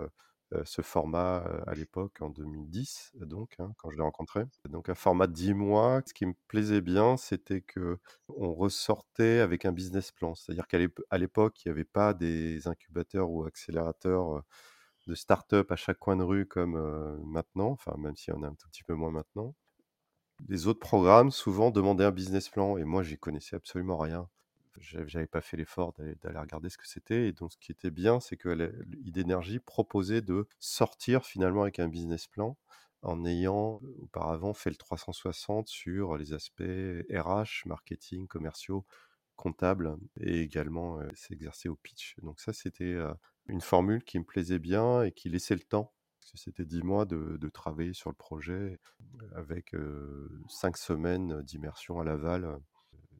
ce 0.65 0.83
format 0.83 1.37
à 1.65 1.73
l'époque, 1.73 2.21
en 2.21 2.29
2010, 2.29 3.13
donc, 3.15 3.55
hein, 3.59 3.73
quand 3.77 3.89
je 3.89 3.97
l'ai 3.97 4.03
rencontré. 4.03 4.43
Donc 4.69 4.87
un 4.89 4.95
format 4.95 5.25
de 5.27 5.33
10 5.33 5.53
mois. 5.55 6.01
Ce 6.05 6.13
qui 6.13 6.25
me 6.27 6.35
plaisait 6.47 6.81
bien, 6.81 7.17
c'était 7.17 7.61
que 7.61 7.97
on 8.27 8.53
ressortait 8.53 9.39
avec 9.39 9.65
un 9.65 9.71
business 9.71 10.11
plan. 10.11 10.35
C'est-à-dire 10.35 10.67
qu'à 10.67 10.77
l'époque, 11.17 11.65
il 11.65 11.69
n'y 11.69 11.71
avait 11.71 11.85
pas 11.85 12.13
des 12.13 12.67
incubateurs 12.67 13.31
ou 13.31 13.45
accélérateurs 13.45 14.43
de 15.07 15.15
start-up 15.15 15.71
à 15.71 15.75
chaque 15.75 15.99
coin 15.99 16.17
de 16.17 16.23
rue 16.23 16.45
comme 16.45 16.77
maintenant, 17.25 17.71
enfin 17.71 17.95
même 17.97 18.15
s'il 18.15 18.33
y 18.33 18.37
en 18.37 18.43
a 18.43 18.47
un 18.47 18.55
tout 18.55 18.69
petit 18.69 18.83
peu 18.83 18.93
moins 18.93 19.11
maintenant. 19.11 19.55
Les 20.49 20.67
autres 20.67 20.79
programmes, 20.79 21.31
souvent, 21.31 21.71
demandaient 21.71 22.05
un 22.05 22.11
business 22.11 22.49
plan 22.49 22.77
et 22.77 22.83
moi, 22.85 23.03
j'y 23.03 23.17
connaissais 23.17 23.55
absolument 23.55 23.97
rien 23.97 24.29
j'avais 24.79 25.27
pas 25.27 25.41
fait 25.41 25.57
l'effort 25.57 25.93
d'aller 25.93 26.39
regarder 26.39 26.69
ce 26.69 26.77
que 26.77 26.87
c'était. 26.87 27.27
Et 27.27 27.31
donc, 27.33 27.51
ce 27.51 27.57
qui 27.57 27.71
était 27.71 27.91
bien, 27.91 28.19
c'est 28.19 28.37
que 28.37 28.73
Idénergie 29.05 29.59
proposait 29.59 30.21
de 30.21 30.47
sortir 30.59 31.25
finalement 31.25 31.63
avec 31.63 31.79
un 31.79 31.87
business 31.87 32.27
plan 32.27 32.57
en 33.01 33.25
ayant 33.25 33.81
auparavant 34.01 34.53
fait 34.53 34.69
le 34.69 34.77
360 34.77 35.67
sur 35.67 36.17
les 36.17 36.33
aspects 36.33 36.63
RH, 37.11 37.65
marketing, 37.65 38.27
commerciaux, 38.27 38.85
comptables 39.35 39.97
et 40.17 40.39
également 40.41 40.99
s'exercer 41.13 41.67
au 41.67 41.75
pitch. 41.75 42.15
Donc 42.21 42.39
ça, 42.39 42.53
c'était 42.53 42.97
une 43.47 43.61
formule 43.61 44.03
qui 44.03 44.19
me 44.19 44.23
plaisait 44.23 44.59
bien 44.59 45.03
et 45.03 45.11
qui 45.11 45.29
laissait 45.29 45.55
le 45.55 45.61
temps. 45.61 45.93
C'était 46.35 46.65
dix 46.65 46.81
mois 46.81 47.05
de, 47.05 47.37
de, 47.37 47.49
travailler 47.49 47.93
sur 47.93 48.09
le 48.09 48.15
projet 48.15 48.79
avec 49.35 49.75
cinq 50.47 50.77
semaines 50.77 51.41
d'immersion 51.43 51.99
à 51.99 52.05
Laval 52.05 52.59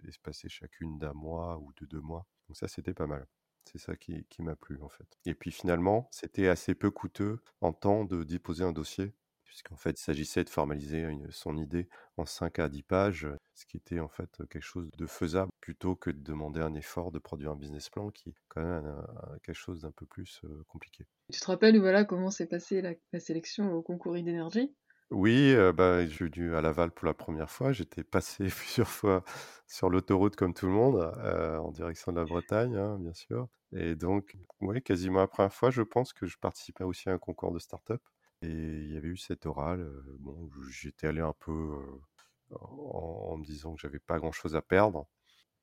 espacées 0.08 0.50
chacune 0.50 0.98
d'un 0.98 1.14
mois 1.14 1.58
ou 1.60 1.72
de 1.80 1.86
deux 1.86 2.02
mois. 2.02 2.26
Donc 2.48 2.58
ça, 2.58 2.68
c'était 2.68 2.94
pas 2.94 3.08
mal. 3.08 3.26
C'est 3.66 3.80
ça 3.80 3.96
qui, 3.96 4.26
m'a 4.40 4.56
plu 4.56 4.82
en 4.82 4.90
fait. 4.90 5.08
Et 5.26 5.34
puis 5.34 5.52
finalement, 5.52 6.10
c'était 6.12 6.48
assez 6.48 6.76
peu 6.76 6.92
coûteux 6.92 7.40
en 7.62 7.74
temps 7.74 8.04
de 8.04 8.24
déposer 8.24 8.64
un 8.64 8.74
dossier, 8.74 9.14
puisqu'en 9.46 9.78
fait, 9.78 9.92
il 9.92 10.04
s'agissait 10.04 10.44
de 10.44 10.50
formaliser 10.50 11.08
son 11.32 11.58
idée 11.58 11.88
en 12.18 12.26
5 12.26 12.60
à 12.60 12.70
10 12.70 12.84
pages, 12.84 13.28
ce 13.54 13.66
qui 13.66 13.78
était 13.78 14.00
en 14.00 14.10
fait 14.10 14.30
quelque 14.50 14.62
chose 14.62 14.92
de 14.98 15.08
faisable, 15.08 15.52
plutôt 15.62 15.96
que 15.96 16.10
de 16.10 16.20
demander 16.20 16.60
un 16.60 16.76
effort 16.76 17.12
de 17.12 17.20
produire 17.20 17.52
un 17.52 17.56
business 17.56 17.90
plan 17.90 18.10
qui 18.12 18.30
est 18.30 18.36
quand 18.50 18.64
même 18.64 19.02
quelque 19.44 19.56
chose 19.56 19.82
d'un 19.84 19.92
peu 19.92 20.06
plus 20.06 20.42
compliqué. 20.68 21.08
Tu 21.32 21.40
te 21.40 21.48
rappelles 21.48 21.80
voilà, 21.80 22.04
comment 22.04 22.32
s'est 22.32 22.48
passée 22.48 22.82
la, 22.82 22.94
la 23.14 23.20
sélection 23.20 23.74
au 23.74 23.82
concours 23.82 24.14
d'énergie 24.14 24.76
oui, 25.14 25.56
bah, 25.76 26.06
je 26.06 26.12
suis 26.12 26.30
venu 26.30 26.56
à 26.56 26.62
Laval 26.62 26.92
pour 26.92 27.06
la 27.06 27.14
première 27.14 27.50
fois. 27.50 27.72
J'étais 27.72 28.04
passé 28.04 28.46
plusieurs 28.50 28.88
fois 28.90 29.24
sur 29.68 29.90
l'autoroute 29.90 30.36
comme 30.36 30.54
tout 30.54 30.66
le 30.66 30.72
monde, 30.74 30.96
en 31.62 31.72
direction 31.72 32.12
de 32.12 32.20
la 32.20 32.26
Bretagne, 32.26 32.76
hein, 32.76 32.98
bien 33.00 33.14
sûr. 33.14 33.48
Et 33.74 33.96
donc, 33.96 34.36
oui, 34.62 34.82
quasiment 34.84 35.20
la 35.20 35.28
première 35.28 35.54
fois, 35.54 35.72
je 35.72 35.82
pense 35.82 36.14
que 36.14 36.26
je 36.28 36.38
participais 36.38 36.84
aussi 36.84 37.10
à 37.10 37.14
un 37.14 37.18
concours 37.18 37.52
de 37.52 37.60
start-up. 37.60 38.02
Et 38.42 38.48
il 38.50 38.94
y 38.94 38.98
avait 38.98 39.08
eu 39.10 39.18
cet 39.18 39.46
oral. 39.46 39.90
bon, 40.20 40.50
j'étais 40.70 41.08
allé 41.08 41.22
un 41.22 41.34
peu 41.40 41.52
en, 42.52 43.30
en 43.34 43.38
me 43.38 43.46
disant 43.46 43.76
que 43.76 43.82
j'avais 43.82 44.00
pas 44.00 44.20
grand-chose 44.20 44.56
à 44.56 44.62
perdre. 44.62 45.08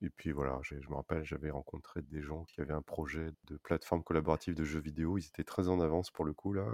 Et 0.03 0.09
puis 0.09 0.33
voilà, 0.33 0.59
je 0.63 0.75
me 0.89 0.95
rappelle, 0.95 1.25
j'avais 1.25 1.51
rencontré 1.51 2.01
des 2.03 2.23
gens 2.23 2.45
qui 2.45 2.61
avaient 2.61 2.73
un 2.73 2.83
projet 2.83 3.27
de 3.49 3.57
plateforme 3.59 4.03
collaborative 4.03 4.55
de 4.55 4.65
jeux 4.65 4.81
vidéo. 4.81 5.19
Ils 5.19 5.27
étaient 5.27 5.45
très 5.45 5.69
en 5.69 5.79
avance 5.81 6.11
pour 6.11 6.25
le 6.25 6.33
coup, 6.33 6.55
là, 6.55 6.67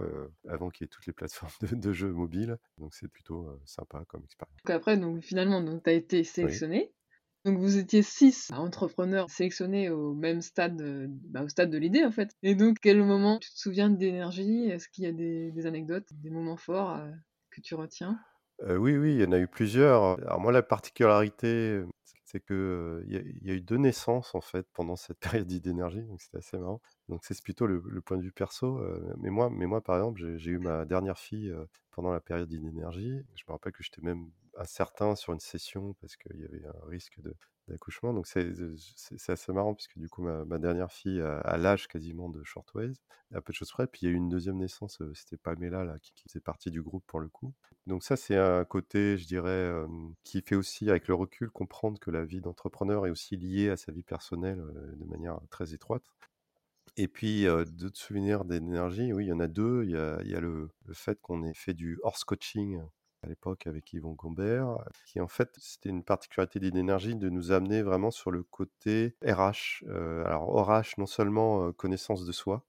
avant 0.49 0.71
qu'il 0.71 0.85
y 0.85 0.87
ait 0.87 0.89
toutes 0.89 1.07
les 1.07 1.13
plateformes 1.13 1.51
de, 1.73 1.93
jeux 1.93 2.13
mobiles. 2.13 2.57
Donc 2.79 2.95
c'est 2.95 3.09
plutôt 3.09 3.49
sympa 3.65 4.05
comme 4.07 4.23
expérience. 4.23 4.57
Donc 4.65 4.71
après, 4.71 4.97
donc, 4.97 5.23
finalement, 5.23 5.63
tu 5.81 5.91
as 5.91 5.93
été 5.93 6.23
sélectionné. 6.23 6.93
Donc 7.47 7.59
vous 7.59 7.79
étiez 7.79 8.03
six 8.03 8.51
entrepreneurs 8.53 9.31
sélectionnés 9.31 9.89
au 9.89 10.15
même 10.15 10.43
stade, 10.43 10.83
bah, 11.29 11.45
au 11.45 11.49
stade 11.49 11.71
de 11.71 11.79
l'idée 11.79 12.05
en 12.05 12.11
fait. 12.11 12.37
Et 12.43 12.57
donc 12.57 12.79
quel 12.83 13.01
moment 13.05 13.39
tu 13.39 13.49
te 13.53 13.57
souviens 13.57 13.89
d'énergie 13.89 14.69
Est-ce 14.69 14.89
qu'il 14.89 15.05
y 15.05 15.07
a 15.07 15.13
des, 15.13 15.65
anecdotes, 15.65 16.09
des 16.11 16.31
moments 16.31 16.57
forts 16.57 17.01
que 17.53 17.61
tu 17.61 17.77
retiens? 17.77 18.19
Oui, 18.69 18.97
oui, 18.97 19.15
il 19.15 19.21
y 19.21 19.25
en 19.25 19.31
a 19.31 19.39
eu 19.39 19.47
plusieurs. 19.47 20.19
Alors 20.23 20.41
moi 20.41 20.51
la 20.51 20.65
particularité, 20.65 21.83
c'est 22.27 22.41
que 22.41 23.03
il 23.07 23.13
y, 23.43 23.51
a 23.51 23.55
eu 23.55 23.61
deux 23.61 23.79
naissances 23.79 24.35
en 24.35 24.41
fait 24.41 24.67
pendant 24.75 24.97
cette 24.97 25.19
période 25.45 25.47
d'énergie, 25.47 26.03
donc 26.03 26.21
c'était 26.21 26.39
assez 26.39 26.59
marrant. 26.59 26.83
Donc 27.09 27.25
c'est 27.25 27.41
plutôt 27.43 27.67
le, 27.67 27.81
point 28.03 28.19
de 28.19 28.23
vue 28.23 28.33
perso. 28.33 28.81
mais 29.19 29.31
moi, 29.31 29.81
par 29.81 29.97
exemple, 29.97 30.21
j'ai 30.37 30.51
eu 30.51 30.59
ma 30.59 30.85
dernière 30.85 31.19
fille 31.19 31.55
pendant 31.93 32.13
la 32.13 32.21
période 32.21 32.49
d'énergie. 32.49 33.23
Je 33.35 33.45
me 33.49 33.53
rappelle 33.53 33.73
que 33.73 33.83
j'étais 33.83 34.03
même 34.03 34.31
incertain 34.59 35.15
sur 35.15 35.33
une 35.33 35.41
session 35.41 35.95
parce 36.01 36.17
qu'il 36.17 36.41
y 36.41 36.45
avait 36.45 36.65
un 36.67 36.87
risque 36.89 37.21
d'accouchement. 37.69 38.13
Donc 38.13 38.27
c'est 38.27 39.31
assez 39.31 39.53
marrant 39.53 39.75
puisque 39.75 39.99
du 39.99 40.09
coup 40.09 40.23
ma, 40.23 40.59
dernière 40.59 40.93
fille 40.93 41.21
a, 41.21 41.57
l'âge 41.57 41.89
quasiment 41.89 42.29
de 42.29 42.43
Shortways, 42.45 42.93
à 43.35 43.41
peu 43.41 43.53
de 43.53 43.57
choses 43.57 43.71
près. 43.71 43.87
Puis 43.87 44.01
il 44.03 44.05
y 44.07 44.09
a 44.09 44.13
eu 44.13 44.17
une 44.17 44.29
deuxième 44.29 44.59
naissance, 44.59 45.03
c'était 45.15 45.37
Pamela 45.37 45.99
qui, 46.01 46.13
qui 46.15 46.25
faisait 46.29 46.41
partie 46.41 46.71
du 46.71 46.83
groupe 46.83 47.05
pour 47.07 47.21
le 47.21 47.29
coup. 47.29 47.53
Donc 47.87 48.03
ça 48.03 48.17
c'est 48.17 48.37
un 48.37 48.65
côté, 48.65 49.19
je 49.19 49.27
dirais, 49.27 49.73
qui 50.25 50.43
fait 50.43 50.57
aussi 50.57 50.91
avec 50.91 51.09
le 51.09 51.15
recul 51.15 51.51
comprendre 51.51 51.99
que 51.99 52.11
la 52.11 52.25
vie 52.25 52.41
d'entrepreneur 52.41 53.07
est 53.07 53.11
aussi 53.11 53.37
liée 53.37 53.71
à 53.71 53.77
sa 53.77 53.93
vie 53.93 54.03
personnelle 54.03 54.63
de 54.97 55.05
manière 55.05 55.39
très 55.51 55.75
étroite. 55.75 56.05
Et 56.97 57.09
puis, 57.09 57.45
d'autres 57.45 57.99
souvenirs 57.99 58.45
d'énergie, 58.45 59.13
oui, 59.13 59.27
il 59.27 59.29
y 59.29 59.33
en 59.33 59.41
a 59.41 59.49
deux. 59.49 59.85
Il 59.85 59.91
y 59.91 60.35
a, 60.35 60.41
le, 60.41 60.71
fait 60.93 61.21
qu'on 61.21 61.45
ait 61.45 61.55
fait 61.55 61.75
du 61.75 61.99
horse 62.03 62.25
coaching 62.25 62.81
à 63.27 63.29
l'époque 63.29 63.67
avec 63.67 63.93
Yvon 63.93 64.13
Gombert, 64.13 64.79
qui 65.07 65.21
en 65.21 65.29
fait, 65.29 65.51
c'était 65.59 65.89
une 65.89 66.05
particularité 66.05 66.61
d'énergie 66.61 67.17
de 67.17 67.29
nous 67.29 67.53
amener 67.53 67.83
vraiment 67.83 68.11
sur 68.11 68.31
le 68.31 68.43
côté 68.43 69.17
RH. 69.25 69.85
alors, 70.25 70.49
RH, 70.67 70.99
non 70.99 71.07
seulement 71.07 71.73
connaissance 71.73 72.25
de 72.25 72.33
soi, 72.33 72.65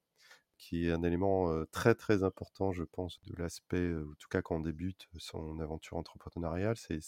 qui 0.58 0.88
est 0.88 0.92
un 0.92 1.04
élément 1.04 1.52
très 1.72 1.96
très 1.96 2.24
important, 2.24 2.72
je 2.72 2.84
pense, 2.84 3.22
de 3.26 3.36
l'aspect, 3.38 3.94
en 3.94 4.16
tout 4.20 4.28
cas 4.30 4.42
quand 4.42 4.56
on 4.56 4.60
débute 4.60 5.08
son 5.18 5.60
aventure 5.60 5.98
entrepreneuriale, 5.98 6.76
c'est 6.78 7.00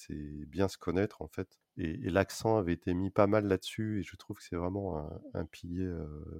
bien 0.47 0.67
se 0.67 0.77
connaître 0.77 1.21
en 1.21 1.27
fait. 1.27 1.59
Et, 1.77 1.97
l'accent 2.09 2.57
avait 2.57 2.73
été 2.73 2.93
mis 2.93 3.09
pas 3.09 3.27
mal 3.27 3.47
là-dessus, 3.47 3.99
et 3.99 4.03
je 4.03 4.15
trouve 4.15 4.37
que 4.37 4.43
c'est 4.43 4.55
vraiment 4.55 5.09
un 5.33 5.45
pilier 5.45 5.91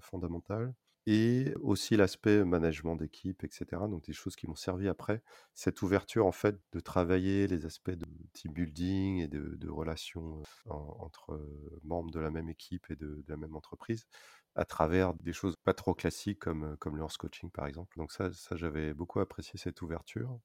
fondamental 0.01 0.73
et 1.09 1.55
aussi 1.61 1.97
l'aspect 1.97 2.45
management 2.45 2.95
d'équipe, 2.95 3.43
etc. 3.43 3.65
Donc 3.89 4.03
des 4.03 4.13
choses 4.13 4.35
qui 4.35 4.45
m'ont 4.45 4.53
servi 4.53 4.87
après. 4.87 5.23
Cette 5.55 5.81
ouverture, 5.81 6.27
en 6.27 6.31
fait, 6.31 6.61
de 6.71 6.79
travailler 6.79 7.47
les 7.47 7.65
aspects 7.65 7.89
de 7.89 8.05
team 8.33 8.53
building 8.53 9.17
et 9.17 9.27
de, 9.27 9.69
relations 9.69 10.43
entre 10.67 11.43
membres 11.83 12.11
de 12.11 12.19
la 12.19 12.29
même 12.29 12.47
équipe 12.47 12.91
et 12.91 12.95
de, 12.95 13.23
la 13.27 13.37
même 13.37 13.55
entreprise 13.55 14.05
à 14.53 14.65
travers 14.65 15.15
des 15.15 15.33
choses 15.33 15.55
pas 15.55 15.73
trop 15.73 15.95
classiques 15.95 16.39
comme, 16.39 16.77
comme 16.77 16.95
le 16.95 17.01
horse 17.01 17.17
coaching, 17.17 17.49
par 17.49 17.65
exemple. 17.65 17.97
Donc 17.97 18.11
ça, 18.11 18.31
ça 18.31 18.55
j'avais 18.55 18.93
beaucoup 18.93 19.19
apprécié 19.19 19.57
cette 19.57 19.81
ouverture. 19.81 20.39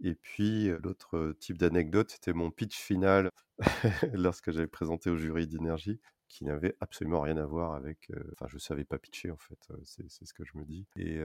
Et 0.00 0.16
puis, 0.16 0.70
l'autre 0.82 1.36
type 1.38 1.58
d'anecdote, 1.58 2.10
c'était 2.10 2.32
mon 2.32 2.50
pitch 2.50 2.76
final 2.76 3.30
lorsque 4.14 4.50
j'avais 4.50 4.66
présenté 4.66 5.10
au 5.10 5.16
jury 5.16 5.46
d'énergie 5.46 6.00
qui 6.28 6.44
n'avait 6.44 6.76
absolument 6.80 7.20
rien 7.20 7.36
à 7.36 7.46
voir 7.46 7.74
avec. 7.74 8.10
Enfin, 8.32 8.46
je 8.48 8.58
savais 8.58 8.84
pas 8.84 8.98
pitcher 8.98 9.30
en 9.30 9.36
fait, 9.36 9.58
c'est 9.84 10.26
ce 10.26 10.34
que 10.34 10.44
je 10.44 10.56
me 10.56 10.64
dis. 10.64 10.86
Et 10.96 11.18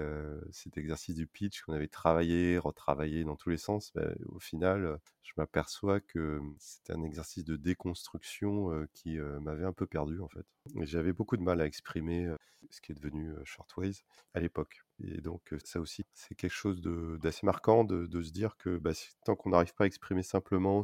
cet 0.51 0.77
exercice 0.77 1.15
du 1.15 1.27
pitch 1.27 1.61
qu'on 1.61 1.73
avait 1.73 1.87
travaillé, 1.87 2.57
retravaillé 2.57 3.23
dans 3.23 3.35
tous 3.35 3.49
les 3.49 3.57
sens, 3.57 3.91
bah, 3.93 4.07
au 4.27 4.39
final, 4.39 4.99
je 5.23 5.33
m'aperçois 5.37 5.99
que 5.99 6.41
c'était 6.57 6.93
un 6.93 7.03
exercice 7.03 7.45
de 7.45 7.55
déconstruction 7.55 8.87
qui 8.93 9.17
m'avait 9.41 9.65
un 9.65 9.73
peu 9.73 9.85
perdu 9.85 10.19
en 10.21 10.27
fait. 10.27 10.45
J'avais 10.81 11.13
beaucoup 11.13 11.37
de 11.37 11.43
mal 11.43 11.61
à 11.61 11.65
exprimer 11.65 12.33
ce 12.69 12.81
qui 12.81 12.91
est 12.91 12.95
devenu 12.95 13.33
Shortways 13.43 14.03
à 14.33 14.39
l'époque. 14.39 14.83
Et 15.03 15.21
donc 15.21 15.53
ça 15.63 15.79
aussi, 15.79 16.05
c'est 16.13 16.35
quelque 16.35 16.51
chose 16.51 16.81
d'assez 17.21 17.45
marquant 17.45 17.83
de, 17.83 18.05
de, 18.05 18.21
se 18.21 18.31
dire 18.31 18.57
que 18.57 18.77
bah, 18.77 18.91
tant 19.25 19.35
qu'on 19.35 19.49
n'arrive 19.49 19.73
pas 19.73 19.83
à 19.85 19.87
exprimer 19.87 20.23
simplement 20.23 20.83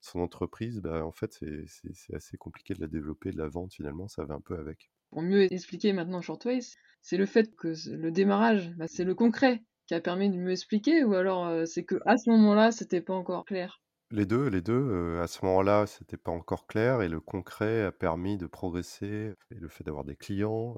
son 0.00 0.20
entreprise, 0.20 0.80
bah, 0.80 1.04
en 1.04 1.12
fait, 1.12 1.32
c'est 1.66 2.14
assez 2.14 2.36
compliqué 2.36 2.74
de 2.74 2.80
la 2.80 2.86
développer, 2.86 3.30
de 3.30 3.38
la 3.38 3.48
vendre 3.48 3.72
finalement, 3.72 4.08
ça 4.08 4.24
va 4.24 4.34
un 4.34 4.40
peu 4.40 4.58
avec. 4.58 4.90
Pour 5.10 5.22
mieux 5.22 5.52
expliquer 5.52 5.92
maintenant 5.92 6.20
Shortways, 6.20 6.60
c'est 7.02 7.16
le 7.16 7.26
fait 7.26 7.54
que 7.56 7.74
le 7.90 8.10
démarrage, 8.10 8.72
bah, 8.76 8.86
c'est 8.88 9.04
le 9.04 9.14
concret 9.14 9.62
qui 9.86 9.94
a 9.94 10.00
permis 10.00 10.30
de 10.30 10.36
mieux 10.36 10.52
expliquer, 10.52 11.04
ou 11.04 11.14
alors 11.14 11.66
c'est 11.66 11.84
que 11.84 11.96
à 12.06 12.16
ce 12.16 12.30
moment-là, 12.30 12.70
c'était 12.70 13.00
pas 13.00 13.14
encore 13.14 13.44
clair? 13.44 13.82
Les 14.12 14.26
deux, 14.26 14.48
les 14.48 14.60
deux. 14.60 15.18
à 15.20 15.26
ce 15.26 15.44
moment-là, 15.44 15.86
c'était 15.86 16.16
pas 16.16 16.30
encore 16.30 16.66
clair, 16.66 17.02
et 17.02 17.08
le 17.08 17.20
concret 17.20 17.82
a 17.84 17.92
permis 17.92 18.38
de 18.38 18.46
progresser, 18.46 19.34
et 19.50 19.54
le 19.54 19.68
fait 19.68 19.84
d'avoir 19.84 20.04
des 20.04 20.16
clients, 20.16 20.76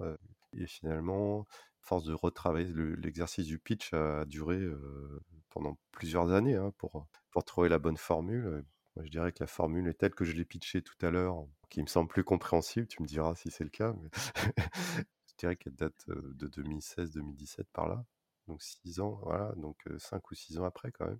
et 0.54 0.66
finalement, 0.66 1.46
force 1.80 2.04
de 2.04 2.14
retravailler, 2.14 2.72
l'exercice 2.96 3.46
du 3.46 3.58
pitch 3.58 3.92
a 3.92 4.24
duré 4.24 4.60
pendant 5.50 5.78
plusieurs 5.92 6.32
années 6.32 6.56
hein, 6.56 6.72
pour, 6.78 7.06
pour 7.30 7.44
trouver 7.44 7.68
la 7.68 7.78
bonne 7.78 7.96
formule. 7.96 8.64
Je 8.96 9.08
dirais 9.08 9.32
que 9.32 9.42
la 9.42 9.46
formule 9.46 9.88
est 9.88 9.94
telle 9.94 10.14
que 10.14 10.24
je 10.24 10.32
l'ai 10.32 10.44
pitchée 10.44 10.82
tout 10.82 10.94
à 11.04 11.10
l'heure, 11.10 11.46
qui 11.70 11.80
me 11.82 11.86
semble 11.86 12.08
plus 12.08 12.24
compréhensible. 12.24 12.86
Tu 12.86 13.02
me 13.02 13.06
diras 13.06 13.34
si 13.34 13.50
c'est 13.50 13.64
le 13.64 13.70
cas. 13.70 13.94
Je 15.26 15.34
dirais 15.38 15.56
qu'elle 15.56 15.74
date 15.74 16.04
de 16.08 16.46
2016-2017 16.48 17.64
par 17.72 17.88
là. 17.88 18.04
Donc 18.46 18.62
6 18.62 19.00
ans, 19.00 19.18
voilà. 19.22 19.52
Donc 19.56 19.82
5 19.98 20.30
ou 20.30 20.34
6 20.34 20.58
ans 20.58 20.64
après 20.64 20.92
quand 20.92 21.06
même. 21.06 21.18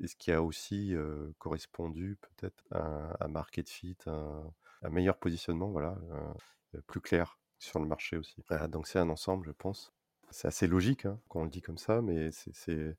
Et 0.00 0.06
ce 0.06 0.16
qui 0.16 0.32
a 0.32 0.42
aussi 0.42 0.94
correspondu 1.38 2.18
peut-être 2.20 2.64
à 2.70 3.24
un 3.24 3.28
market 3.28 3.68
fit, 3.68 3.96
un, 4.06 4.50
un 4.82 4.90
meilleur 4.90 5.18
positionnement, 5.18 5.70
voilà, 5.70 5.98
plus 6.86 7.00
clair 7.00 7.38
sur 7.58 7.78
le 7.78 7.86
marché 7.86 8.16
aussi? 8.16 8.42
donc 8.68 8.86
c'est 8.86 8.98
un 8.98 9.08
ensemble, 9.08 9.46
je 9.46 9.52
pense. 9.52 9.92
C'est 10.30 10.48
assez 10.48 10.66
logique 10.66 11.04
hein, 11.06 11.20
quand 11.28 11.40
on 11.40 11.44
le 11.44 11.50
dit 11.50 11.62
comme 11.62 11.78
ça, 11.78 12.00
mais 12.02 12.30
c'est 12.32 12.96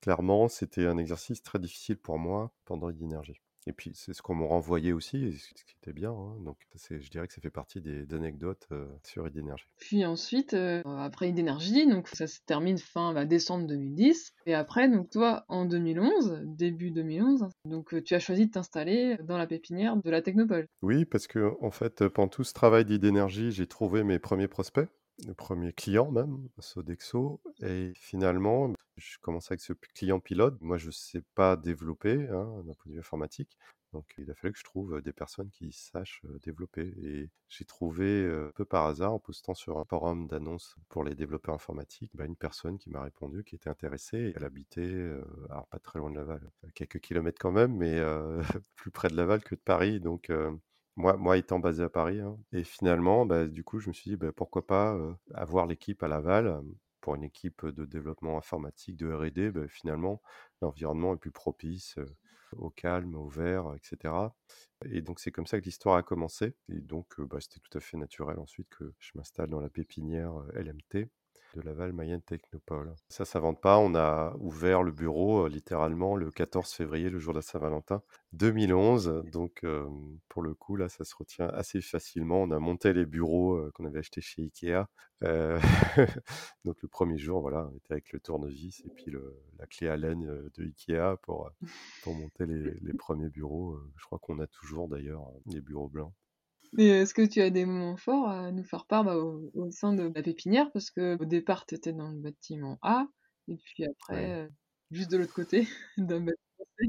Clairement, 0.00 0.48
c'était 0.48 0.86
un 0.86 0.98
exercice 0.98 1.42
très 1.42 1.58
difficile 1.58 1.96
pour 1.96 2.18
moi 2.18 2.52
pendant 2.64 2.88
l'énergie. 2.88 3.40
Et 3.68 3.72
puis, 3.72 3.90
c'est 3.94 4.14
ce 4.14 4.22
qu'on 4.22 4.36
m'a 4.36 4.46
renvoyé 4.46 4.92
aussi, 4.92 5.32
ce 5.32 5.64
qui 5.64 5.74
était 5.82 5.92
bien. 5.92 6.12
Hein. 6.12 6.36
Donc, 6.44 6.56
je 6.88 7.10
dirais 7.10 7.26
que 7.26 7.34
ça 7.34 7.40
fait 7.40 7.50
partie 7.50 7.80
des 7.80 8.14
anecdotes 8.14 8.68
euh, 8.70 8.86
sur 9.02 9.26
Idénergie. 9.26 9.66
Puis 9.78 10.06
ensuite, 10.06 10.54
euh, 10.54 10.82
après 10.84 11.28
Idénergie, 11.28 11.88
donc 11.88 12.06
ça 12.06 12.28
se 12.28 12.38
termine 12.46 12.78
fin 12.78 13.12
bah, 13.12 13.24
décembre 13.24 13.66
2010. 13.66 14.34
Et 14.46 14.54
après, 14.54 14.88
donc 14.88 15.10
toi, 15.10 15.44
en 15.48 15.64
2011, 15.64 16.42
début 16.44 16.92
2011, 16.92 17.48
donc 17.64 17.92
euh, 17.92 18.00
tu 18.00 18.14
as 18.14 18.20
choisi 18.20 18.46
de 18.46 18.52
t'installer 18.52 19.16
dans 19.24 19.36
la 19.36 19.48
pépinière 19.48 19.96
de 19.96 20.10
la 20.10 20.22
Technopole. 20.22 20.68
Oui, 20.82 21.04
parce 21.04 21.26
que 21.26 21.52
en 21.60 21.72
fait, 21.72 22.06
pendant 22.06 22.28
tout 22.28 22.44
ce 22.44 22.52
travail 22.52 22.84
d'Idénergie, 22.84 23.50
j'ai 23.50 23.66
trouvé 23.66 24.04
mes 24.04 24.20
premiers 24.20 24.48
prospects 24.48 24.88
le 25.26 25.34
premier 25.34 25.72
client 25.72 26.10
même, 26.10 26.48
Sodexo. 26.58 27.40
Et 27.62 27.92
finalement, 27.94 28.72
je 28.96 29.18
commence 29.20 29.50
avec 29.50 29.60
ce 29.60 29.72
client 29.72 30.20
pilote. 30.20 30.60
Moi, 30.60 30.78
je 30.78 30.86
ne 30.86 30.92
sais 30.92 31.22
pas 31.34 31.56
développer 31.56 32.28
hein, 32.28 32.62
d'un 32.64 32.74
point 32.74 32.86
de 32.86 32.92
vue 32.92 32.98
informatique. 32.98 33.56
Donc, 33.92 34.14
il 34.18 34.30
a 34.30 34.34
fallu 34.34 34.52
que 34.52 34.58
je 34.58 34.64
trouve 34.64 35.00
des 35.00 35.12
personnes 35.12 35.50
qui 35.50 35.72
sachent 35.72 36.22
développer. 36.42 36.94
Et 37.02 37.30
j'ai 37.48 37.64
trouvé, 37.64 38.26
un 38.26 38.50
peu 38.54 38.64
par 38.64 38.86
hasard, 38.86 39.12
en 39.14 39.18
postant 39.18 39.54
sur 39.54 39.78
un 39.78 39.84
forum 39.84 40.26
d'annonces 40.26 40.76
pour 40.88 41.04
les 41.04 41.14
développeurs 41.14 41.54
informatiques, 41.54 42.10
bah, 42.14 42.24
une 42.24 42.36
personne 42.36 42.78
qui 42.78 42.90
m'a 42.90 43.02
répondu, 43.02 43.44
qui 43.44 43.54
était 43.54 43.70
intéressée. 43.70 44.32
Elle 44.36 44.44
habitait, 44.44 45.10
alors 45.50 45.66
pas 45.68 45.78
très 45.78 45.98
loin 45.98 46.10
de 46.10 46.16
Laval, 46.16 46.50
quelques 46.74 47.00
kilomètres 47.00 47.38
quand 47.40 47.52
même, 47.52 47.76
mais 47.76 48.00
plus 48.76 48.90
près 48.90 49.08
de 49.08 49.16
Laval 49.16 49.42
que 49.42 49.54
de 49.54 49.60
Paris. 49.60 50.00
Donc, 50.00 50.30
moi, 50.96 51.16
moi 51.16 51.36
étant 51.38 51.58
basé 51.58 51.82
à 51.82 51.88
Paris. 51.88 52.20
Hein. 52.20 52.38
Et 52.52 52.64
finalement, 52.64 53.24
bah, 53.26 53.46
du 53.46 53.64
coup, 53.64 53.78
je 53.78 53.88
me 53.88 53.94
suis 53.94 54.10
dit, 54.10 54.16
bah, 54.16 54.32
pourquoi 54.32 54.66
pas 54.66 54.98
avoir 55.34 55.66
l'équipe 55.66 56.02
à 56.02 56.08
Laval 56.08 56.60
pour 57.06 57.14
une 57.14 57.22
équipe 57.22 57.64
de 57.64 57.84
développement 57.84 58.36
informatique, 58.36 58.96
de 58.96 59.12
RD. 59.12 59.52
Bah, 59.52 59.68
finalement, 59.68 60.20
l'environnement 60.60 61.14
est 61.14 61.18
plus 61.18 61.30
propice 61.30 62.00
au 62.56 62.68
calme, 62.68 63.14
au 63.14 63.28
vert, 63.28 63.76
etc. 63.76 64.12
Et 64.86 65.02
donc, 65.02 65.20
c'est 65.20 65.30
comme 65.30 65.46
ça 65.46 65.60
que 65.60 65.64
l'histoire 65.66 65.94
a 65.94 66.02
commencé. 66.02 66.56
Et 66.68 66.80
donc, 66.80 67.14
c'était 67.38 67.60
tout 67.60 67.78
à 67.78 67.80
fait 67.80 67.96
naturel 67.96 68.40
ensuite 68.40 68.68
que 68.70 68.92
je 68.98 69.12
m'installe 69.14 69.50
dans 69.50 69.60
la 69.60 69.68
pépinière 69.68 70.32
LMT 70.54 71.08
de 71.56 71.62
Laval 71.62 71.92
Mayenne 71.92 72.22
Technopole. 72.22 72.94
Ça 73.08 73.24
ne 73.24 73.26
s'invente 73.26 73.60
pas, 73.60 73.78
on 73.78 73.94
a 73.94 74.34
ouvert 74.38 74.82
le 74.82 74.92
bureau 74.92 75.48
littéralement 75.48 76.14
le 76.14 76.30
14 76.30 76.70
février, 76.70 77.10
le 77.10 77.18
jour 77.18 77.32
de 77.32 77.38
la 77.38 77.42
Saint-Valentin 77.42 78.02
2011. 78.34 79.24
Donc 79.32 79.64
pour 80.28 80.42
le 80.42 80.54
coup, 80.54 80.76
là, 80.76 80.88
ça 80.88 81.04
se 81.04 81.14
retient 81.16 81.48
assez 81.48 81.80
facilement. 81.80 82.42
On 82.42 82.50
a 82.50 82.58
monté 82.58 82.92
les 82.92 83.06
bureaux 83.06 83.60
qu'on 83.74 83.86
avait 83.86 84.00
achetés 84.00 84.20
chez 84.20 84.42
Ikea. 84.42 84.84
donc 86.64 86.82
le 86.82 86.88
premier 86.88 87.16
jour, 87.16 87.40
voilà, 87.40 87.68
on 87.72 87.76
était 87.76 87.92
avec 87.92 88.12
le 88.12 88.20
tournevis 88.20 88.82
et 88.84 88.90
puis 88.90 89.12
la 89.58 89.66
clé 89.66 89.88
à 89.88 89.96
laine 89.96 90.50
de 90.56 90.64
Ikea 90.64 91.16
pour, 91.22 91.50
pour 92.02 92.14
monter 92.14 92.46
les, 92.46 92.74
les 92.80 92.92
premiers 92.92 93.30
bureaux. 93.30 93.80
Je 93.96 94.04
crois 94.04 94.18
qu'on 94.18 94.38
a 94.40 94.46
toujours 94.46 94.88
d'ailleurs 94.88 95.24
les 95.46 95.60
bureaux 95.62 95.88
blancs. 95.88 96.12
Mais 96.72 96.86
est-ce 96.86 97.14
que 97.14 97.22
tu 97.26 97.40
as 97.40 97.50
des 97.50 97.64
moments 97.66 97.96
forts 97.96 98.28
à 98.28 98.52
nous 98.52 98.64
faire 98.64 98.86
part 98.86 99.04
bah, 99.04 99.16
au, 99.16 99.50
au 99.54 99.70
sein 99.70 99.92
de 99.94 100.04
la 100.14 100.22
pépinière? 100.22 100.70
Parce 100.72 100.90
que 100.90 101.16
au 101.20 101.24
départ, 101.24 101.66
tu 101.66 101.74
étais 101.74 101.92
dans 101.92 102.08
le 102.10 102.18
bâtiment 102.18 102.78
A, 102.82 103.06
et 103.48 103.56
puis 103.56 103.84
après, 103.84 104.32
euh, 104.44 104.48
juste 104.90 105.10
de 105.10 105.18
l'autre 105.18 105.34
côté 105.34 105.68
d'un 105.98 106.20
bâtiment 106.20 106.36
C. 106.78 106.88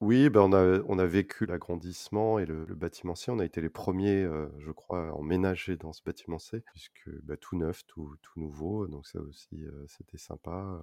Oui, 0.00 0.28
bah, 0.30 0.40
on 0.42 0.52
a 0.52 0.80
on 0.88 0.98
a 0.98 1.06
vécu 1.06 1.46
l'agrandissement 1.46 2.38
et 2.38 2.46
le 2.46 2.64
le 2.64 2.74
bâtiment 2.74 3.14
C. 3.14 3.30
On 3.30 3.38
a 3.38 3.44
été 3.44 3.60
les 3.60 3.68
premiers, 3.70 4.22
ers 4.22 4.50
je 4.58 4.70
crois, 4.72 5.08
à 5.08 5.12
emménager 5.12 5.76
dans 5.76 5.92
ce 5.92 6.02
bâtiment 6.02 6.38
C, 6.38 6.60
puisque, 6.60 7.08
bah, 7.22 7.36
tout 7.36 7.56
neuf, 7.56 7.84
tout 7.86 8.16
tout 8.22 8.40
nouveau, 8.40 8.86
donc 8.88 9.06
ça 9.06 9.20
aussi, 9.20 9.64
c'était 9.86 10.18
sympa. 10.18 10.80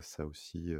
Ça 0.00 0.22
a 0.22 0.26
aussi, 0.26 0.70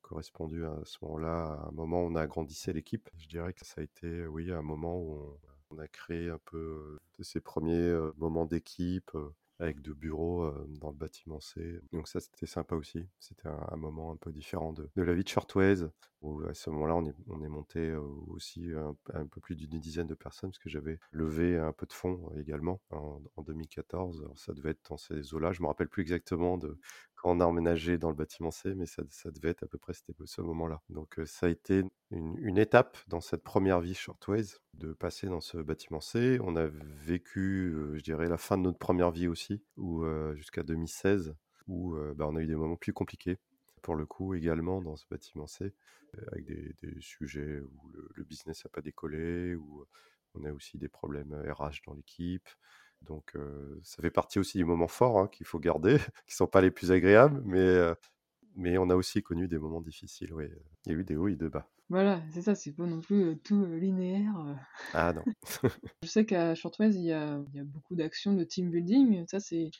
correspondu 0.00 0.64
à 0.64 0.80
ce 0.84 0.98
moment-là, 1.02 1.44
à 1.64 1.68
un 1.68 1.72
moment 1.72 2.02
où 2.02 2.06
on 2.06 2.14
a 2.14 2.22
agrandissait 2.22 2.72
l'équipe. 2.72 3.08
Je 3.16 3.28
dirais 3.28 3.52
que 3.52 3.64
ça 3.64 3.80
a 3.80 3.84
été, 3.84 4.26
oui, 4.26 4.50
un 4.52 4.62
moment 4.62 4.98
où 5.00 5.38
on 5.72 5.78
a 5.78 5.88
créé 5.88 6.28
un 6.28 6.40
peu, 6.44 6.98
ces 7.20 7.40
premiers 7.40 7.88
ers 7.88 8.12
moments 8.16 8.46
d'équipe, 8.46 9.10
avec 9.58 9.80
2 9.80 9.94
bureaux, 9.94 10.50
dans 10.80 10.90
le 10.90 10.96
bâtiment 10.96 11.38
C. 11.40 11.80
Donc 11.92 12.08
ça, 12.08 12.18
c'était 12.20 12.46
sympa 12.46 12.74
aussi. 12.74 13.06
C'était 13.20 13.48
un 13.48 13.76
moment 13.76 14.10
un 14.10 14.16
peu 14.16 14.32
différent 14.32 14.72
de 14.72 14.88
la 14.96 15.14
vie 15.14 15.22
de 15.22 15.28
Shortways, 15.28 15.84
où 16.20 16.42
à 16.44 16.54
ce 16.54 16.68
moment-là, 16.70 16.96
on 16.96 17.04
est 17.06 17.14
on 17.28 17.42
est 17.42 17.48
monté, 17.48 17.94
aussi 18.28 18.70
un 19.14 19.26
peu 19.26 19.40
plus 19.40 19.54
d'une 19.54 19.78
dizaine 19.78 20.08
de 20.08 20.14
personnes, 20.14 20.50
parce 20.50 20.58
que 20.58 20.68
j'avais 20.68 20.98
levé 21.12 21.58
un 21.58 21.72
peu 21.72 21.86
de 21.86 21.92
fonds 21.92 22.32
également 22.36 22.80
en 22.90 23.22
en 23.36 23.42
2014. 23.42 24.22
Alors 24.24 24.38
ça 24.38 24.52
devait 24.52 24.70
être 24.70 24.90
dans 24.90 24.96
ces 24.96 25.32
eaux-là. 25.32 25.52
Je 25.52 25.62
me 25.62 25.68
rappelle 25.68 25.88
plus 25.88 26.02
exactement 26.02 26.58
de 26.58 26.78
on 27.24 27.40
a 27.40 27.44
emménagé 27.46 27.98
dans 27.98 28.08
le 28.10 28.14
bâtiment 28.16 28.50
C, 28.50 28.74
mais 28.74 28.86
ça 28.86 29.02
devait 29.30 29.50
être 29.50 29.62
à 29.64 29.66
peu 29.66 29.78
près 29.78 29.92
ce 30.24 30.40
moment-là. 30.42 30.80
Donc 30.90 31.20
ça 31.26 31.46
a 31.46 31.48
été 31.48 31.84
une 32.10 32.58
étape 32.58 32.98
dans 33.08 33.20
cette 33.20 33.42
première 33.42 33.80
vie 33.80 33.94
Shortways, 33.94 34.44
de 34.74 34.92
passer 34.92 35.26
dans 35.28 35.40
ce 35.40 35.58
bâtiment 35.58 36.00
C. 36.00 36.38
On 36.42 36.56
a 36.56 36.66
vécu, 36.66 37.74
je 37.94 38.02
dirais 38.02 38.28
la 38.28 38.38
fin 38.38 38.58
de 38.58 38.62
notre 38.62 38.78
première 38.78 39.10
vie 39.10 39.28
aussi, 39.28 39.62
heu, 39.78 40.34
jusqu'à 40.36 40.62
2016, 40.62 41.34
où, 41.68 41.96
bah, 42.16 42.26
on 42.28 42.36
a 42.36 42.40
eu 42.42 42.46
des 42.46 42.56
moments 42.56 42.76
plus 42.76 42.92
compliqués, 42.92 43.38
pour 43.82 43.94
le 43.96 44.06
coup 44.06 44.34
également 44.34 44.80
dans 44.82 44.96
ce 44.96 45.06
bâtiment 45.10 45.46
C, 45.46 45.72
avec 46.32 46.46
des 46.46 47.00
sujets 47.00 47.60
où 47.60 47.88
le 47.92 48.08
le 48.14 48.24
business 48.24 48.64
a 48.66 48.68
pas 48.68 48.82
décollé, 48.82 49.54
où 49.54 49.86
on 50.34 50.44
a 50.44 50.52
aussi 50.52 50.78
des 50.78 50.88
problèmes 50.88 51.32
RH 51.34 51.82
dans 51.86 51.94
l'équipe. 51.94 52.48
Donc 53.06 53.34
ça 53.82 54.02
fait 54.02 54.10
partie 54.10 54.38
aussi 54.38 54.58
des 54.58 54.64
moments 54.64 54.88
forts, 54.88 55.18
hein, 55.18 55.28
qu'il 55.28 55.46
faut 55.46 55.58
garder, 55.58 55.96
qui 56.26 56.34
sont 56.34 56.46
pas 56.46 56.60
les 56.60 56.70
plus 56.70 56.92
agréables, 56.92 57.42
mais 57.44 57.94
mais 58.54 58.76
on 58.78 58.90
a 58.90 58.94
aussi 58.94 59.22
connu 59.22 59.48
des 59.48 59.58
moments 59.58 59.80
difficiles, 59.80 60.32
oui, 60.34 60.44
il 60.84 60.92
y 60.92 60.94
a 60.94 60.98
eu 60.98 61.04
des 61.04 61.16
hauts 61.16 61.28
et 61.28 61.36
des 61.36 61.48
bas. 61.48 61.68
Voilà, 61.88 62.22
c'est 62.30 62.42
ça, 62.42 62.54
c'est 62.54 62.72
pas 62.72 62.84
non 62.84 63.00
plus, 63.00 63.38
tout, 63.38 63.64
linéaire. 63.64 64.34
Ah 64.94 65.12
non. 65.12 65.22
Je 66.02 66.08
sais 66.08 66.24
qu'à 66.24 66.54
Shortways, 66.54 66.90
il 66.90 67.04
y 67.04 67.12
a 67.12 67.42
il 67.52 67.56
y 67.56 67.60
a 67.60 67.64
beaucoup 67.64 67.94
d'actions 67.94 68.34
de 68.34 68.44
team 68.44 68.70
building. 68.70 69.26
Ça, 69.26 69.40
c'est 69.40 69.70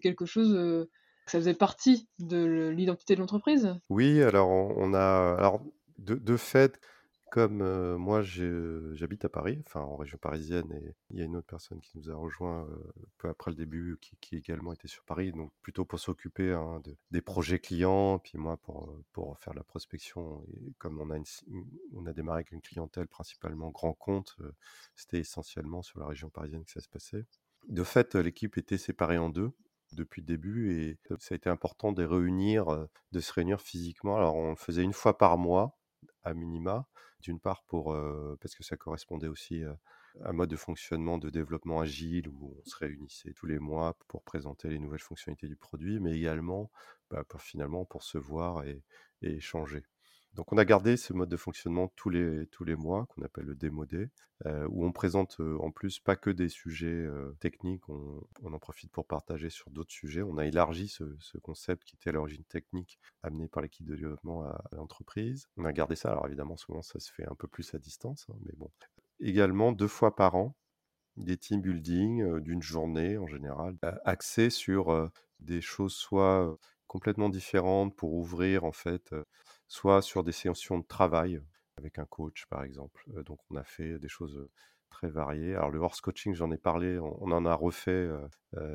quelque 0.00 0.26
chose, 0.26 0.86
ça 1.26 1.38
faisait 1.38 1.54
partie 1.54 2.08
de 2.18 2.68
l'identité 2.68 3.14
de 3.14 3.20
l'entreprise? 3.20 3.74
Oui, 3.88 4.22
alors 4.22 4.48
on 4.48 4.74
on 4.76 4.94
a 4.94 5.36
alors 5.38 5.62
de 5.98 6.14
de 6.14 6.36
fait, 6.36 6.80
comme, 7.36 7.96
moi 7.96 8.22
j'habite 8.22 9.26
à 9.26 9.28
Paris, 9.28 9.62
enfin 9.66 9.80
en 9.80 9.96
région 9.96 10.16
parisienne 10.16 10.72
et 10.72 10.94
il 11.10 11.18
y 11.18 11.20
a 11.20 11.24
une 11.26 11.36
autre 11.36 11.46
personne 11.46 11.80
qui 11.80 11.98
nous 11.98 12.10
a 12.10 12.14
rejoint, 12.14 12.66
peu 13.18 13.28
après 13.28 13.50
le 13.50 13.56
début, 13.56 13.98
qui 14.00 14.36
également 14.36 14.72
était 14.72 14.88
sur 14.88 15.04
Paris, 15.04 15.32
donc 15.32 15.52
plutôt 15.60 15.84
pour 15.84 16.00
s'occuper, 16.00 16.52
hein, 16.52 16.80
de 16.82 16.96
des 17.10 17.20
projets 17.20 17.58
clients, 17.58 18.18
puis 18.18 18.38
moi 18.38 18.56
pour, 18.56 18.90
pour 19.12 19.38
faire 19.38 19.52
la 19.52 19.62
prospection 19.62 20.42
et 20.54 20.72
comme 20.78 20.98
on 20.98 21.10
a 21.10 21.16
une 21.18 21.24
une 21.48 21.66
on 21.94 22.06
a 22.06 22.14
démarré 22.14 22.38
avec 22.38 22.52
une 22.52 22.62
clientèle 22.62 23.06
principalement 23.06 23.68
grand 23.70 23.92
compte, 23.92 24.36
c'était 24.94 25.18
essentiellement 25.20 25.82
sur 25.82 26.00
la 26.00 26.06
région 26.06 26.30
parisienne 26.30 26.64
que 26.64 26.72
ça 26.72 26.80
se 26.80 26.88
passait. 26.88 27.26
De 27.68 27.84
fait, 27.84 28.14
l'équipe 28.14 28.56
était 28.56 28.78
séparée 28.78 29.18
en 29.18 29.28
2 29.28 29.52
depuis 29.92 30.22
le 30.22 30.26
début 30.26 30.72
et 30.72 30.98
ça 31.18 31.34
a 31.34 31.36
été 31.36 31.50
important 31.50 31.92
de 31.92 32.02
se 32.02 33.32
réunir 33.32 33.60
physiquement. 33.60 34.16
Alors 34.16 34.36
on 34.36 34.50
le 34.50 34.56
faisait 34.56 34.84
1 34.84 34.92
fois 34.92 35.18
par 35.18 35.36
mois, 35.36 35.76
à 36.26 36.34
minima. 36.34 36.86
D'une 37.22 37.40
part 37.40 37.64
pour, 37.64 37.92
heu, 37.94 38.36
parce 38.40 38.54
que 38.54 38.62
ça 38.64 38.76
correspondait 38.76 39.28
aussi, 39.28 39.62
heu, 39.62 39.76
à 40.22 40.30
un 40.30 40.32
mode 40.32 40.50
de 40.50 40.56
fonctionnement 40.56 41.18
de 41.18 41.30
développement 41.30 41.80
agile, 41.80 42.28
où 42.28 42.56
on 42.60 42.64
se 42.64 42.76
réunissait 42.76 43.32
tous 43.34 43.46
les 43.46 43.58
mois 43.58 43.96
pour 44.08 44.22
présenter 44.24 44.68
les 44.68 44.78
nouvelles 44.78 45.00
fonctionnalités 45.00 45.48
du 45.48 45.56
produit, 45.56 46.00
mais 46.00 46.16
également, 46.16 46.70
bah, 47.10 47.24
pour 47.28 47.42
finalement 47.42 47.84
pour 47.84 48.02
se 48.02 48.18
voir 48.18 48.64
et 48.64 48.82
échanger. 49.22 49.86
Donc 50.36 50.52
on 50.52 50.58
a 50.58 50.66
gardé 50.66 50.98
ce 50.98 51.14
mode 51.14 51.30
de 51.30 51.36
fonctionnement 51.38 51.88
tous 51.96 52.10
les 52.10 52.46
tous 52.48 52.62
les 52.64 52.76
mois, 52.76 53.06
qu'on 53.06 53.22
appelle 53.22 53.46
le 53.46 53.54
Démo 53.54 53.86
Day, 53.86 54.10
heu, 54.44 54.66
où 54.68 54.84
on 54.84 54.92
présente, 54.92 55.40
heu, 55.40 55.56
en 55.62 55.70
plus 55.70 55.98
pas 55.98 56.14
que 56.14 56.28
des 56.28 56.50
sujets, 56.50 56.88
heu, 56.88 57.34
techniques, 57.40 57.88
on 57.88 58.20
en 58.52 58.58
profite 58.58 58.92
pour 58.92 59.06
partager 59.06 59.48
sur 59.48 59.70
d'autres 59.70 59.92
sujets. 59.92 60.20
On 60.22 60.36
a 60.36 60.44
élargi 60.44 60.88
ce 60.88 61.04
ce 61.20 61.38
concept 61.38 61.84
qui 61.84 61.96
était 61.96 62.10
à 62.10 62.12
l'origine 62.12 62.44
technique, 62.44 62.98
amené 63.22 63.48
par 63.48 63.62
l'équipe 63.62 63.86
de 63.86 63.96
développement 63.96 64.44
à 64.44 64.62
l'entreprise. 64.72 65.46
On 65.56 65.64
a 65.64 65.72
gardé 65.72 65.96
ça, 65.96 66.10
alors 66.12 66.26
évidemment 66.26 66.58
souvent 66.58 66.82
ça 66.82 67.00
se 67.00 67.10
fait 67.10 67.26
un 67.26 67.34
peu 67.34 67.48
plus 67.48 67.74
à 67.74 67.78
distance, 67.78 68.26
hein, 68.30 68.36
mais 68.44 68.52
bon. 68.58 68.70
Également 69.20 69.72
2 69.72 69.88
fois 69.88 70.14
par 70.14 70.34
an, 70.34 70.54
des 71.16 71.38
team 71.38 71.62
building, 71.62 72.22
heu, 72.22 72.40
d'1 72.42 72.62
journée 72.62 73.18
en 73.18 73.26
général, 73.28 73.76
axés 74.04 74.50
sur, 74.50 75.10
des 75.40 75.60
choses 75.62 75.94
soit, 75.94 76.58
complètement 76.88 77.28
différentes 77.30 77.96
pour 77.96 78.14
ouvrir 78.14 78.64
en 78.64 78.72
fait, 78.72 79.14
soit 79.68 80.02
sur 80.02 80.24
des 80.24 80.32
sessions 80.32 80.78
de 80.78 80.86
travail 80.86 81.40
avec 81.76 81.98
un 81.98 82.06
coach 82.06 82.46
par 82.46 82.62
exemple. 82.64 83.04
Donc 83.24 83.38
on 83.50 83.56
a 83.56 83.64
fait 83.64 83.98
des 83.98 84.08
choses, 84.08 84.48
très 84.90 85.08
variées. 85.08 85.54
Alors 85.54 85.70
le 85.70 85.78
horse 85.78 86.00
coaching, 86.00 86.34
j'en 86.34 86.50
ai 86.50 86.56
parlé, 86.56 86.98
on 86.98 87.30
en 87.30 87.44
a 87.44 87.54
refait, 87.54 88.08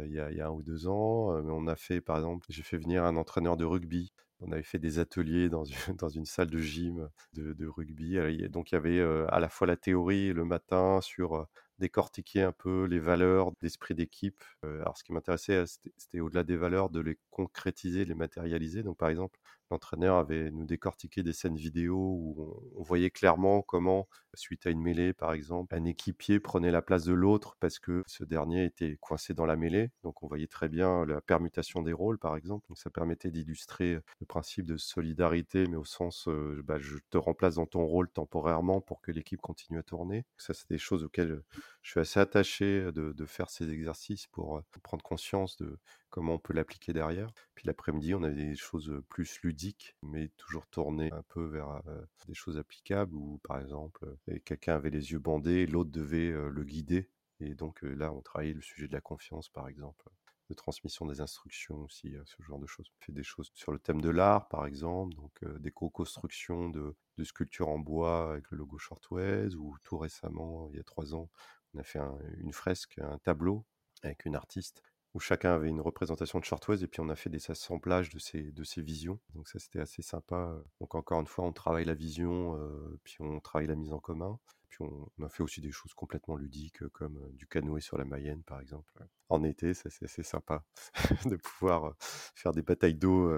il 0.05 0.11
y 0.11 0.19
a 0.19 0.47
1 0.47 0.49
ou 0.51 0.61
2 0.61 0.87
ans, 0.87 1.41
mais 1.41 1.51
on 1.51 1.67
a 1.67 1.75
fait 1.75 2.01
par 2.01 2.17
exemple 2.17 2.45
j'ai 2.49 2.63
fait 2.63 2.77
venir 2.77 3.03
un 3.03 3.15
entraîneur 3.15 3.57
de 3.57 3.65
rugby. 3.65 4.13
On 4.39 4.51
avait 4.51 4.63
fait 4.63 4.79
des 4.79 4.99
ateliers 4.99 5.49
dans 5.49 5.63
une 5.63 5.73
dans 5.97 6.09
une 6.09 6.25
salle 6.25 6.49
de 6.49 6.59
gym 6.59 7.09
de 7.33 7.67
rugby. 7.67 8.17
Donc 8.49 8.71
il 8.71 8.75
y 8.75 8.77
avait, 8.77 9.01
à 9.29 9.39
la 9.39 9.49
fois 9.49 9.67
la 9.67 9.77
théorie 9.77 10.33
le 10.33 10.45
matin 10.45 10.99
sur, 11.01 11.47
décortiquer 11.81 12.43
un 12.43 12.51
peu 12.53 12.85
les 12.85 12.99
valeurs 12.99 13.51
d'esprit 13.59 13.95
d'équipe. 13.95 14.43
Alors 14.63 14.97
ce 14.97 15.03
qui 15.03 15.11
m'intéressait, 15.11 15.65
c'était 15.65 16.19
au-delà 16.21 16.43
des 16.43 16.55
valeurs, 16.55 16.89
de 16.89 17.01
les 17.01 17.17
concrétiser, 17.31 18.05
les 18.05 18.15
matérialiser. 18.15 18.83
Donc 18.83 18.97
par 18.97 19.09
exemple, 19.09 19.39
l'entraîneur 19.71 20.17
avait 20.17 20.51
nous 20.51 20.65
décortiqué 20.65 21.23
des 21.23 21.33
scènes 21.33 21.55
vidéo 21.55 21.95
où 21.97 22.71
on 22.75 22.83
voyait 22.83 23.09
clairement 23.11 23.61
comment, 23.61 24.07
suite 24.35 24.65
à 24.67 24.69
une 24.69 24.81
mêlée 24.81 25.13
par 25.13 25.33
exemple, 25.33 25.75
un 25.75 25.85
équipier 25.85 26.39
prenait 26.39 26.71
la 26.71 26.81
place 26.81 27.03
de 27.05 27.13
l'autre 27.13 27.55
parce 27.59 27.79
que 27.79 28.03
ce 28.07 28.23
dernier 28.23 28.65
était 28.65 28.97
coincé 28.99 29.33
dans 29.33 29.45
la 29.45 29.55
mêlée. 29.55 29.91
Donc 30.03 30.23
on 30.23 30.27
voyait 30.27 30.47
très 30.47 30.69
bien 30.69 31.05
la 31.05 31.21
permutation 31.21 31.81
des 31.81 31.93
rôles 31.93 32.19
par 32.19 32.35
exemple. 32.37 32.65
Donc 32.69 32.77
ça 32.77 32.89
permettait 32.89 33.31
d'illustrer 33.31 33.99
le 34.19 34.25
principe 34.27 34.65
de 34.67 34.77
solidarité, 34.77 35.67
mais 35.67 35.77
au 35.77 35.85
sens, 35.85 36.27
heu, 36.27 36.61
bah, 36.63 36.77
je 36.79 36.97
te 37.09 37.17
remplace 37.17 37.55
dans 37.55 37.65
ton 37.65 37.85
rôle 37.85 38.09
temporairement 38.09 38.81
pour 38.81 39.01
que 39.01 39.11
l'équipe 39.11 39.41
continue 39.41 39.79
à 39.79 39.83
tourner. 39.83 40.25
Ça, 40.37 40.53
c'est 40.53 40.69
des 40.69 40.77
choses 40.77 41.03
auxquelles, 41.03 41.41
je 41.81 41.91
suis 41.91 41.99
assez 41.99 42.19
attaché, 42.19 42.91
de 42.93 43.25
faire 43.25 43.49
ces 43.49 43.69
exercices 43.69 44.27
pour, 44.27 44.57
heu, 44.57 44.63
prendre 44.83 45.03
conscience 45.03 45.57
de 45.57 45.79
comment 46.11 46.33
on 46.33 46.39
peut 46.39 46.53
l'appliquer 46.53 46.93
derrière. 46.93 47.31
Puis 47.55 47.65
l'après-midi, 47.65 48.13
on 48.13 48.21
avait 48.21 48.35
des 48.35 48.55
choses, 48.55 48.93
plus 49.09 49.41
ludiques, 49.41 49.95
mais 50.03 50.29
toujours 50.37 50.67
tournées 50.67 51.11
un 51.11 51.23
peu 51.23 51.43
vers, 51.43 51.81
des 52.27 52.33
choses 52.33 52.57
applicables 52.57 53.15
où 53.15 53.39
par 53.43 53.59
exemple, 53.59 54.05
quelqu'un 54.45 54.75
avait 54.75 54.89
les 54.89 55.11
yeux 55.11 55.19
bandés, 55.19 55.65
l'autre 55.65 55.91
devait, 55.91 56.31
le 56.31 56.63
guider 56.63 57.09
et 57.39 57.55
donc 57.55 57.81
là 57.81 58.11
on 58.13 58.21
travaillait 58.21 58.53
le 58.53 58.61
sujet 58.61 58.87
de 58.87 58.93
la 58.93 59.01
confiance 59.01 59.49
par 59.49 59.67
exemple, 59.67 60.09
de 60.49 60.53
transmission 60.53 61.05
des 61.05 61.21
instructions 61.21 61.81
aussi, 61.81 62.13
ce 62.25 62.43
genre 62.43 62.59
de 62.59 62.67
choses. 62.67 62.91
On 62.99 63.05
fait 63.05 63.11
des 63.13 63.23
choses 63.23 63.49
sur 63.53 63.71
le 63.71 63.79
thème 63.79 64.01
de 64.01 64.09
l'art 64.09 64.47
par 64.49 64.65
exemple, 64.65 65.15
donc 65.15 65.43
des 65.59 65.71
co-constructions 65.71 66.69
de 66.69 66.95
sculptures 67.23 67.69
en 67.69 67.79
bois 67.79 68.31
avec 68.31 68.51
le 68.51 68.57
logo 68.57 68.77
Shortways 68.77 69.55
ou 69.55 69.75
tout 69.83 69.97
récemment, 69.97 70.69
il 70.71 70.77
y 70.77 70.79
a 70.79 70.83
3 70.83 71.15
ans, 71.15 71.29
on 71.73 71.79
a 71.79 71.83
fait 71.83 71.99
un 71.99 72.17
une 72.37 72.53
fresque, 72.53 72.99
un 72.99 73.17
tableau 73.19 73.65
avec 74.03 74.25
une 74.25 74.35
artiste, 74.35 74.83
où 75.13 75.19
chacun 75.19 75.53
avait 75.53 75.69
une 75.69 75.81
représentation 75.81 76.39
de 76.39 76.45
Shortways 76.45 76.83
et 76.83 76.87
puis 76.87 77.01
on 77.01 77.09
a 77.09 77.15
fait 77.15 77.29
des 77.29 77.51
assemblages 77.51 78.09
de 78.09 78.19
ces 78.19 78.51
de 78.51 78.63
ces 78.63 78.81
visions. 78.81 79.19
Donc 79.35 79.47
ça, 79.49 79.59
c'était 79.59 79.79
assez 79.81 80.01
sympa, 80.01 80.35
heu. 80.57 80.65
Donc 80.79 80.95
encore 80.95 81.19
une 81.21 81.27
fois, 81.27 81.45
on 81.45 81.53
travaille 81.53 81.85
la 81.85 81.93
vision, 81.95 82.55
heu, 82.57 82.99
puis 83.03 83.17
on 83.19 83.39
travaille 83.39 83.67
la 83.67 83.75
mise 83.75 83.93
en 83.93 83.99
commun. 83.99 84.39
Puis 84.69 84.79
on 84.85 85.23
a 85.25 85.29
fait 85.29 85.43
aussi 85.43 85.59
des 85.61 85.71
choses 85.71 85.93
complètement 85.93 86.37
ludiques, 86.37 86.87
comme, 86.89 87.17
heu, 87.17 87.31
du 87.33 87.45
canoë 87.47 87.81
sur 87.81 87.97
la 87.97 88.05
Mayenne 88.05 88.41
par 88.43 88.61
exemple, 88.61 88.93
en 89.29 89.43
été. 89.43 89.73
Ça, 89.73 89.89
c'est 89.89 90.05
assez 90.05 90.23
sympa 90.23 90.63
de 91.25 91.35
pouvoir, 91.35 91.93
faire 91.99 92.53
des 92.53 92.61
batailles 92.61 92.95
d'eau, 92.95 93.31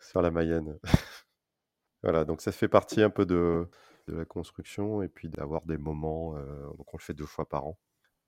sur 0.00 0.22
la 0.22 0.30
Mayenne. 0.30 0.78
Voilà, 2.02 2.24
donc 2.24 2.40
ça 2.40 2.52
fait 2.52 2.68
partie 2.68 3.02
un 3.02 3.10
peu 3.10 3.26
de 3.26 3.68
de 4.08 4.14
la 4.14 4.24
construction 4.24 5.02
et 5.02 5.08
puis 5.08 5.28
d'avoir 5.28 5.66
des 5.66 5.76
moments, 5.76 6.32
donc 6.78 6.94
on 6.94 6.96
le 6.96 7.02
fait 7.02 7.12
2 7.12 7.26
fois 7.26 7.46
par 7.46 7.66
an, 7.66 7.78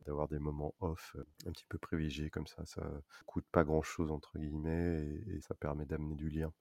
d'avoir 0.07 0.29
des 0.29 0.39
moments 0.39 0.75
off, 0.81 1.15
heu, 1.17 1.27
un 1.47 1.53
petit 1.53 1.67
peu 1.69 1.79
privilégiés 1.79 2.31
comme 2.31 2.47
ça. 2.47 2.65
Ça 2.67 2.83
coûte 3.27 3.47
pas 3.53 3.65
grand 3.65 3.83
chose 3.83 4.11
entre 4.11 4.39
guillemets 4.39 5.03
et 5.27 5.37
et 5.37 5.41
ça 5.43 5.55
permet 5.55 5.87
d'amener 5.87 6.17
du 6.17 6.29
lien. 6.31 6.53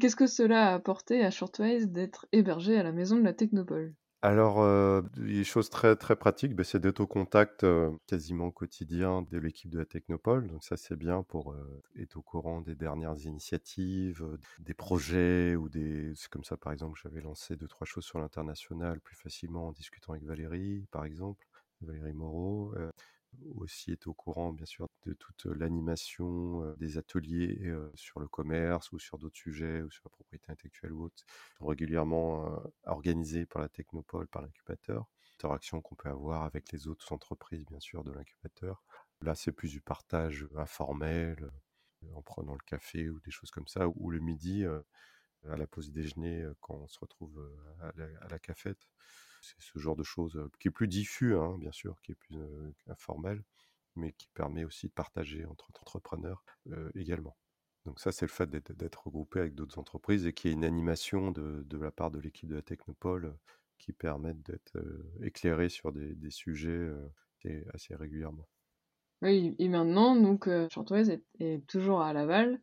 Qu'est-ce 0.00 0.16
que 0.16 0.26
cela 0.26 0.70
a 0.70 0.74
apporté 0.74 1.24
à 1.24 1.30
Shortways 1.30 1.86
d'être 1.86 2.26
hébergé 2.32 2.76
à 2.76 2.82
la 2.82 2.90
maison 2.90 3.16
de 3.16 3.22
la 3.22 3.32
Technopole? 3.32 3.94
Alors, 4.20 4.60
heu, 4.62 5.04
des 5.16 5.44
choses 5.44 5.70
très, 5.70 5.94
très 5.94 6.16
pratiques, 6.16 6.56
beh, 6.56 6.64
c'est 6.64 6.80
d'être 6.80 6.98
au 6.98 7.06
contact, 7.06 7.62
heu, 7.62 7.92
quasiment 8.08 8.50
quotidien 8.50 9.22
de 9.22 9.38
l'équipe 9.38 9.70
de 9.70 9.78
la 9.78 9.84
Technopole. 9.86 10.48
Donc 10.48 10.64
ça, 10.64 10.76
c'est 10.76 10.96
bien 10.96 11.22
pour, 11.22 11.52
heu, 11.52 11.80
être 11.96 12.16
au 12.16 12.22
courant 12.22 12.60
des 12.60 12.74
dernières 12.74 13.16
initiatives, 13.24 14.26
des 14.58 14.74
projets 14.74 15.54
ou 15.54 15.68
des 15.68 16.14
c'est 16.16 16.28
comme 16.30 16.42
ça, 16.42 16.56
par 16.56 16.72
exemple, 16.72 16.98
j'avais 17.00 17.20
lancé 17.20 17.54
2-3 17.54 17.86
choses 17.86 18.04
sur 18.04 18.18
l'international 18.18 19.00
plus 19.00 19.14
facilement 19.14 19.68
en 19.68 19.72
discutant 19.72 20.14
avec 20.14 20.24
Valérie, 20.24 20.88
par 20.90 21.04
exemple, 21.04 21.46
Valérie 21.80 22.12
Moreau. 22.14 22.74
Aussi 23.56 23.92
être 23.92 24.06
au 24.06 24.14
courant, 24.14 24.52
bien 24.52 24.64
sûr, 24.64 24.88
de 25.04 25.12
toute 25.12 25.44
l'animation, 25.46 26.72
des 26.78 26.96
ateliers, 26.96 27.60
sur 27.94 28.20
le 28.20 28.26
commerce 28.28 28.90
ou 28.92 28.98
sur 28.98 29.18
d'autres 29.18 29.36
sujets 29.36 29.82
ou 29.82 29.90
sur 29.90 30.02
la 30.06 30.10
propriété 30.10 30.50
intellectuelle 30.50 30.92
ou 30.92 31.04
autre, 31.04 31.24
régulièrement, 31.60 32.46
heu, 32.50 32.72
organisés 32.86 33.44
par 33.46 33.60
la 33.62 33.68
Technopole, 33.68 34.26
par 34.28 34.42
l'incubateur. 34.42 35.06
Interactions 35.36 35.80
qu'on 35.82 35.94
peut 35.94 36.08
avoir 36.08 36.42
avec 36.44 36.72
les 36.72 36.88
autres 36.88 37.12
entreprises, 37.12 37.64
bien 37.66 37.80
sûr, 37.80 38.02
de 38.02 38.12
l'incubateur. 38.12 38.82
Là, 39.20 39.34
c'est 39.34 39.52
plus 39.52 39.70
du 39.70 39.80
partage 39.82 40.46
informel, 40.56 41.50
en 42.14 42.22
prenant 42.22 42.54
le 42.54 42.64
café 42.66 43.08
ou 43.10 43.20
des 43.20 43.30
choses 43.30 43.50
comme 43.50 43.68
ça 43.68 43.88
ou 43.88 44.10
le 44.10 44.20
midi, 44.20 44.64
à 44.64 45.56
la 45.56 45.66
pause 45.66 45.90
déjeuner, 45.92 46.48
quand 46.60 46.74
on 46.74 46.88
se 46.88 46.98
retrouve, 47.00 47.40
à 47.80 47.92
la 47.96 48.06
à 48.22 48.28
la 48.28 48.38
cafette. 48.38 48.88
C'est 49.40 49.60
ce 49.60 49.78
genre 49.78 49.96
de 49.96 50.02
choses, 50.02 50.38
qui 50.58 50.68
est 50.68 50.70
plus 50.72 50.88
diffus, 50.88 51.36
hein, 51.36 51.56
bien 51.58 51.72
sûr, 51.72 52.00
qui 52.02 52.12
est 52.12 52.14
plus, 52.16 52.38
informel, 52.88 53.42
mais 53.96 54.12
qui 54.12 54.28
permet 54.34 54.64
aussi 54.64 54.88
de 54.88 54.92
partager 54.92 55.44
entre 55.46 55.70
entrepreneurs, 55.80 56.44
également. 56.94 57.36
Donc 57.86 58.00
ça, 58.00 58.12
c'est 58.12 58.26
le 58.26 58.30
fait 58.30 58.50
d'être 58.50 59.06
regroupé 59.06 59.40
avec 59.40 59.54
d'autres 59.54 59.78
entreprises 59.78 60.26
et 60.26 60.32
qu'il 60.32 60.50
y 60.50 60.52
ait 60.52 60.56
une 60.56 60.64
animation 60.64 61.30
de 61.30 61.64
de 61.66 61.78
la 61.78 61.90
part 61.90 62.10
de 62.10 62.18
l'équipe 62.18 62.48
de 62.48 62.56
la 62.56 62.62
Technopole, 62.62 63.36
qui 63.78 63.92
permettent 63.92 64.42
d'être, 64.42 64.76
éclairé 65.22 65.68
sur 65.68 65.92
des 65.92 66.30
sujets, 66.30 66.90
assez 67.72 67.94
régulièrement. 67.94 68.48
Oui 69.22 69.56
et 69.58 69.68
maintenant 69.68 70.14
donc 70.14 70.48
est 70.48 71.66
toujours 71.66 72.02
à 72.02 72.12
Laval, 72.12 72.60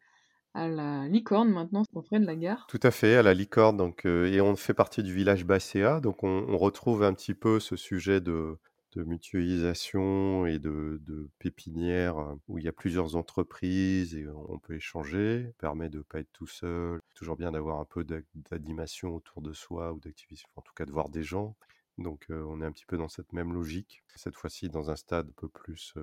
à 0.55 0.67
la 0.69 1.07
Licorne 1.07 1.51
maintenant, 1.51 1.83
auprès 1.93 2.19
de 2.19 2.25
la 2.25 2.35
gare? 2.35 2.69
Tout 2.69 2.79
à 2.81 2.89
fait, 2.89 3.15
à 3.15 3.21
la 3.21 3.35
Licorne 3.35 3.77
donc 3.77 4.05
heu 4.07 4.27
et 4.27 4.41
on 4.41 4.55
fait 4.55 4.73
partie 4.73 5.03
du 5.03 5.13
village 5.13 5.45
Basséa 5.45 5.99
donc 5.99 6.23
on 6.23 6.57
retrouve 6.57 7.03
un 7.03 7.13
petit 7.13 7.35
peu 7.35 7.59
ce 7.59 7.75
sujet 7.75 8.21
de 8.21 8.57
de 8.93 9.03
mutualisation 9.03 10.45
et 10.47 10.57
de 10.57 10.97
de 11.03 11.29
pépinière, 11.37 12.17
heu, 12.19 12.39
où 12.47 12.57
il 12.57 12.63
y 12.65 12.67
a 12.67 12.71
plusieurs 12.71 13.15
entreprises 13.17 14.15
et 14.15 14.25
on 14.27 14.57
peut 14.57 14.73
échanger. 14.75 15.51
Permet 15.59 15.89
de 15.89 15.99
pas 16.01 16.19
être 16.21 16.31
tout 16.31 16.47
seul. 16.47 17.01
Toujours 17.13 17.35
bien 17.35 17.51
d'avoir 17.51 17.79
un 17.79 17.85
peu 17.85 18.03
d'animation 18.05 19.13
autour 19.13 19.41
de 19.41 19.51
soi 19.53 19.91
ou 19.93 19.99
d'activisme, 19.99 20.47
en 20.55 20.61
tout 20.61 20.73
cas 20.73 20.85
de 20.85 20.91
voir 20.91 21.09
des 21.09 21.23
gens. 21.23 21.55
Donc 21.97 22.25
on 22.29 22.61
est 22.61 22.65
un 22.65 22.71
petit 22.71 22.85
peu 22.85 22.97
dans 22.97 23.07
cette 23.07 23.33
même 23.33 23.53
logique. 23.53 24.03
Cette 24.15 24.35
fois-ci 24.35 24.69
dans 24.69 24.89
un 24.91 24.95
stade 24.95 25.29
un 25.29 25.33
peu 25.35 25.47
plus, 25.49 25.93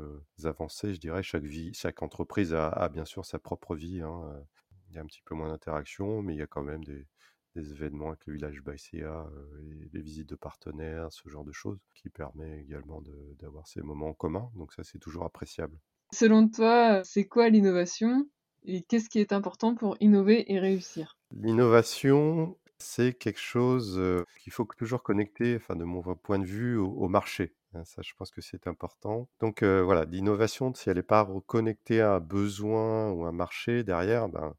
avancé, 0.44 0.94
je 0.94 1.00
dirais. 1.00 1.22
Chaque 1.22 1.44
vie 1.44 1.72
chaque 1.74 2.02
entreprise 2.02 2.54
a 2.54 2.68
a 2.68 2.88
bien 2.88 3.04
sûr 3.04 3.24
sa 3.26 3.38
propre 3.38 3.74
vie, 3.76 4.00
hein. 4.02 4.44
Il 4.88 4.94
y 4.96 4.98
a 4.98 5.02
un 5.02 5.06
petit 5.06 5.22
peu 5.22 5.34
moins 5.34 5.48
d'interaction, 5.48 6.22
mais 6.22 6.34
il 6.34 6.38
y 6.38 6.42
a 6.42 6.46
quand 6.46 6.62
même 6.62 6.84
des 6.84 7.06
des 7.54 7.72
événements 7.72 8.08
avec 8.08 8.26
le 8.26 8.32
village 8.34 8.62
Basséa, 8.62 9.26
heu 9.30 9.82
et 9.84 9.88
des 9.90 10.00
visites 10.00 10.28
de 10.30 10.36
partenaires, 10.36 11.12
ce 11.12 11.28
genre 11.28 11.44
de 11.44 11.52
choses, 11.52 11.78
qui 11.94 12.08
permet 12.08 12.60
également 12.62 13.02
d'avoir 13.38 13.66
ces 13.66 13.82
moments 13.82 14.14
communs. 14.14 14.50
Donc 14.54 14.72
ça, 14.72 14.84
c'est 14.84 14.98
toujours 14.98 15.24
appréciable. 15.24 15.78
Selon 16.12 16.48
toi, 16.48 17.02
c'est 17.02 17.26
quoi 17.26 17.48
l'innovation 17.48 18.30
et 18.62 18.84
qu'est-ce 18.84 19.10
qui 19.10 19.18
est 19.18 19.32
important 19.32 19.74
pour 19.74 19.96
innover 20.00 20.52
et 20.52 20.60
réussir? 20.60 21.18
L'innovation, 21.32 22.56
c'est 22.82 23.14
quelque 23.14 23.40
chose, 23.40 24.00
qu'il 24.40 24.52
faut 24.52 24.64
toujours 24.76 25.02
connecter, 25.02 25.56
enfin 25.56 25.76
de 25.76 25.84
mon 25.84 26.02
point 26.16 26.38
de 26.38 26.44
vue, 26.46 26.76
au 26.76 27.08
marché, 27.08 27.54
hein. 27.74 27.84
Ça, 27.84 28.02
je 28.02 28.12
pense 28.18 28.30
que 28.30 28.40
c'est 28.42 28.66
important. 28.66 29.28
Donc 29.40 29.62
voilà, 29.62 30.04
l'innovation, 30.04 30.72
si 30.74 30.90
elle 30.90 30.98
est 30.98 31.02
pas 31.02 31.22
reconnectée 31.22 32.00
à 32.02 32.14
un 32.14 32.20
besoin 32.20 33.10
ou 33.12 33.24
un 33.24 33.32
marché 33.32 33.82
derrière, 33.84 34.28
ben, 34.28 34.54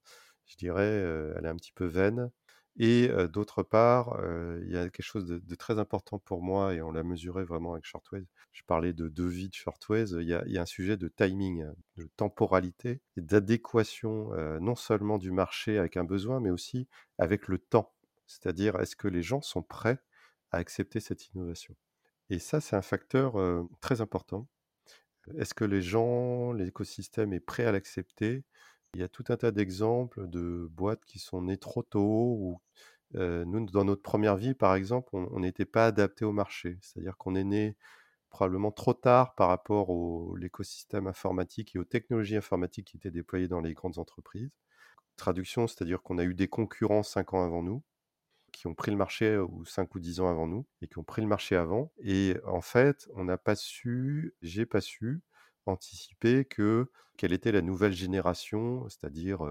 je 0.46 0.56
dirais, 0.58 0.84
elle 1.38 1.46
est 1.46 1.50
un 1.50 1.56
petit 1.56 1.72
peu 1.74 1.86
vaine 1.86 2.32
et 2.78 3.08
d'autre 3.32 3.62
part, 3.62 4.18
il 4.64 4.72
y 4.72 4.78
a 4.78 4.90
quelque 4.90 5.04
chose 5.06 5.28
de 5.28 5.56
très 5.56 5.78
important 5.80 6.18
pour 6.20 6.42
moi 6.42 6.74
et 6.74 6.82
on 6.82 6.92
l'a 6.92 7.04
mesuré 7.04 7.44
vraiment 7.44 7.74
avec 7.74 7.86
Shortwave. 7.86 8.26
Je 8.52 8.64
parlais 8.66 8.94
de 8.94 9.10
devis 9.10 9.50
de 9.50 9.54
Shortwave, 9.54 10.08
il 10.22 10.28
y 10.28 10.34
a 10.34 10.44
il 10.48 10.52
y 10.54 10.58
a 10.58 10.62
un 10.64 10.66
sujet 10.66 10.98
de 10.98 11.08
timing, 11.08 11.68
de 11.98 12.10
temporalité 12.18 13.02
et 13.16 13.22
d'adéquation, 13.22 14.30
non 14.60 14.76
seulement 14.76 15.20
du 15.20 15.32
marché 15.32 15.78
avec 15.78 15.98
un 15.98 16.04
besoin, 16.04 16.40
mais 16.40 16.50
aussi 16.50 16.88
avec 17.20 17.48
le 17.48 17.60
temps. 17.60 17.93
C'est-à-dire, 18.34 18.80
est-ce 18.80 18.96
que 18.96 19.08
les 19.08 19.22
gens 19.22 19.42
sont 19.42 19.62
prêts 19.62 20.00
à 20.52 20.58
accepter 20.58 21.00
cette 21.00 21.28
innovation? 21.30 21.76
Et 22.30 22.40
ça, 22.40 22.62
c'est 22.62 22.76
un 22.76 22.82
facteur, 22.82 23.36
très 23.80 24.02
important. 24.02 24.48
Est-ce 25.38 25.54
que 25.54 25.66
les 25.66 25.82
gens, 25.82 26.52
l'écosystème 26.52 27.34
est 27.34 27.40
prêt 27.40 27.66
à 27.66 27.72
l'accepter? 27.72 28.44
Il 28.96 29.02
y 29.02 29.04
a 29.04 29.08
tout 29.08 29.24
un 29.30 29.38
tas 29.38 29.52
d'exemples 29.52 30.28
de 30.28 30.68
boîtes 30.72 31.04
qui 31.06 31.20
sont 31.20 31.42
nées 31.44 31.58
trop 31.58 31.84
tôt 31.84 32.62
nous, 33.14 33.66
dans 33.68 33.86
notre 33.86 34.02
première 34.02 34.36
vie, 34.36 34.56
par 34.56 34.76
exemple, 34.76 35.10
on 35.14 35.40
n'était 35.40 35.66
pas 35.66 35.86
adaptés 35.86 36.26
au 36.26 36.32
marché. 36.32 36.80
C'est-à-dire 36.82 37.16
qu'on 37.18 37.36
est 37.36 37.44
nés 37.44 37.78
probablement 38.30 38.72
trop 38.72 38.96
tard 38.96 39.36
par 39.36 39.50
rapport 39.50 39.92
au 39.92 40.36
l'écosystème 40.36 41.06
informatique 41.06 41.76
et 41.76 41.80
aux 41.80 41.84
technologies 41.84 42.36
informatiques 42.36 42.88
qui 42.88 42.98
étaient 42.98 43.12
déployées 43.12 43.48
dans 43.48 43.62
les 43.62 43.74
grandes 43.74 44.00
entreprises. 44.00 44.50
Traduction, 45.16 45.68
c'est-à-dire 45.68 46.02
qu'on 46.02 46.18
a 46.18 46.24
eu 46.24 46.34
des 46.34 46.48
concurrents 46.48 47.04
5 47.04 47.36
ans 47.36 47.44
avant 47.46 47.62
nous, 47.62 47.84
qui 48.54 48.68
ont 48.68 48.76
pris 48.76 48.92
le 48.92 48.98
marché 48.98 49.38
ou 49.38 49.66
5 49.66 49.94
ou 49.96 50.00
10 50.00 50.22
ans 50.22 50.30
avant 50.30 50.48
nous 50.48 50.66
et 50.82 50.88
qui 50.88 50.98
ont 51.00 51.04
pris 51.04 51.22
le 51.22 51.28
marché 51.28 51.58
avant 51.58 51.92
et 52.00 52.38
en 52.46 52.62
fait, 52.62 53.10
on 53.16 53.26
n'a 53.26 53.38
pas 53.38 53.56
su, 53.56 54.36
j'ai 54.42 54.66
pas 54.66 54.80
su 54.80 55.22
anticiper 55.66 56.46
que 56.46 56.90
quelle 57.18 57.34
était 57.34 57.52
la 57.52 57.62
nouvelle 57.62 57.94
génération, 57.94 58.88
c'est-à-dire, 58.90 59.44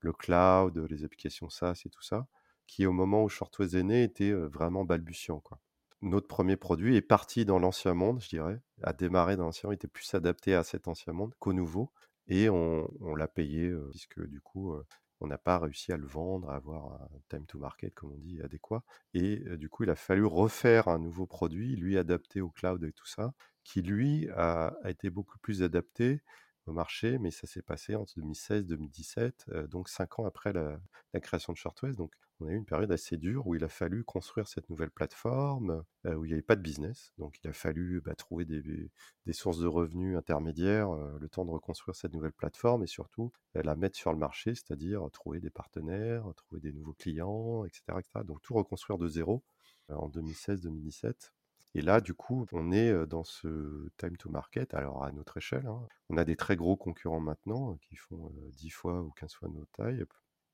le 0.00 0.12
cloud, 0.12 0.76
les 0.90 1.04
applications 1.04 1.48
SaaS 1.48 1.82
et 1.84 1.90
tout 1.90 2.02
ça, 2.02 2.26
qui 2.66 2.86
au 2.86 2.92
moment 2.92 3.24
où 3.24 3.28
Shortwave 3.28 3.76
est 3.76 3.82
né, 3.82 4.02
était, 4.02 4.32
vraiment 4.32 4.84
balbutiant, 4.84 5.40
quoi. 5.40 5.60
Notre 6.00 6.28
1er 6.28 6.56
produit 6.56 6.96
est 6.96 7.02
parti 7.02 7.44
dans 7.44 7.58
l'ancien 7.58 7.92
monde, 7.92 8.20
je 8.22 8.28
dirais, 8.28 8.60
a 8.82 8.92
démarré 8.92 9.36
dans 9.36 9.44
l'ancien, 9.44 9.72
était 9.72 9.88
plus 9.88 10.14
adapté 10.14 10.54
à 10.54 10.62
cet 10.62 10.86
ancien 10.86 11.12
monde 11.12 11.34
qu'au 11.40 11.52
nouveau 11.52 11.92
et 12.28 12.48
on 12.48 12.88
l'a 13.16 13.26
payé, 13.26 13.72
puisque 13.90 14.20
du 14.20 14.40
coup, 14.40 14.76
on 15.20 15.26
n'a 15.26 15.38
pas 15.38 15.58
réussi 15.58 15.92
à 15.92 15.96
le 15.96 16.06
vendre, 16.06 16.50
à 16.50 16.56
avoir 16.56 17.02
un 17.02 17.08
time 17.28 17.46
to 17.46 17.58
market, 17.58 17.94
comme 17.94 18.12
on 18.12 18.18
dit, 18.18 18.40
adéquat 18.42 18.84
et 19.14 19.38
du 19.56 19.68
coup, 19.68 19.84
il 19.84 19.90
a 19.90 19.96
fallu 19.96 20.24
refaire 20.24 20.88
un 20.88 20.98
nouveau 20.98 21.26
produit, 21.26 21.76
lui 21.76 21.98
adapté 21.98 22.40
au 22.40 22.50
cloud 22.50 22.82
et 22.84 22.92
tout 22.92 23.06
ça, 23.06 23.32
qui 23.64 23.82
lui 23.82 24.28
a 24.36 24.74
été 24.86 25.10
beaucoup 25.10 25.38
plus 25.38 25.62
adapté 25.62 26.22
au 26.66 26.72
marché, 26.72 27.18
mais 27.18 27.30
ça 27.30 27.46
s'est 27.46 27.62
passé 27.62 27.94
entre 27.94 28.12
2016-2017, 28.16 29.46
heu, 29.50 29.66
donc 29.68 29.88
5 29.88 30.18
ans 30.18 30.26
après 30.26 30.52
la 30.52 30.78
la 31.14 31.20
création 31.20 31.52
de 31.52 31.58
Shortwave. 31.58 31.96
Donc 31.96 32.12
on 32.40 32.46
a 32.46 32.52
eu 32.52 32.56
une 32.56 32.64
période 32.64 32.92
assez 32.92 33.16
dure 33.16 33.46
où 33.46 33.54
il 33.54 33.64
a 33.64 33.68
fallu 33.68 34.04
construire 34.04 34.46
cette 34.48 34.68
nouvelle 34.70 34.90
plateforme, 34.90 35.84
où 36.04 36.24
il 36.24 36.30
y 36.30 36.34
avait 36.34 36.42
pas 36.42 36.56
de 36.56 36.62
business. 36.62 37.12
Donc 37.18 37.38
il 37.42 37.48
a 37.48 37.52
fallu, 37.52 38.00
bah, 38.04 38.14
trouver 38.14 38.44
des 38.44 39.32
sources 39.32 39.58
de 39.58 39.66
revenus 39.66 40.16
intermédiaires, 40.16 40.90
le 40.92 41.28
temps 41.28 41.44
de 41.44 41.50
reconstruire 41.50 41.96
cette 41.96 42.14
nouvelle 42.14 42.32
plateforme 42.32 42.82
et 42.84 42.86
surtout, 42.86 43.32
bah, 43.54 43.62
la 43.64 43.76
mettre 43.76 43.96
sur 43.96 44.12
le 44.12 44.18
marché, 44.18 44.54
c'est-à-dire 44.54 45.08
trouver 45.12 45.40
des 45.40 45.50
partenaires, 45.50 46.24
trouver 46.36 46.60
des 46.60 46.72
nouveaux 46.72 46.94
clients 46.94 47.64
et 47.64 47.70
cetera 47.72 48.00
et 48.00 48.02
cetera. 48.04 48.24
Donc 48.24 48.40
tout 48.42 48.54
reconstruire 48.54 48.98
de 48.98 49.08
0, 49.08 49.42
heu, 49.90 49.94
en 49.96 50.08
2016-2017 50.08 51.32
et 51.74 51.82
là, 51.82 52.00
du 52.00 52.14
coup, 52.14 52.46
on 52.52 52.72
est, 52.72 53.06
dans 53.06 53.24
ce 53.24 53.88
time 53.98 54.16
to 54.16 54.30
market, 54.30 54.72
alors 54.74 55.04
à 55.04 55.12
notre 55.12 55.36
échelle, 55.36 55.66
hein. 55.66 55.86
On 56.08 56.16
a 56.16 56.24
des 56.24 56.34
très 56.36 56.56
gros 56.56 56.76
concurrents 56.76 57.20
maintenant 57.20 57.76
qui 57.82 57.94
font, 57.96 58.30
heu, 58.38 58.50
10 58.54 58.70
fois 58.70 59.02
ou 59.02 59.10
15 59.10 59.34
fois 59.34 59.48
notre 59.50 59.70
taille, 59.72 60.02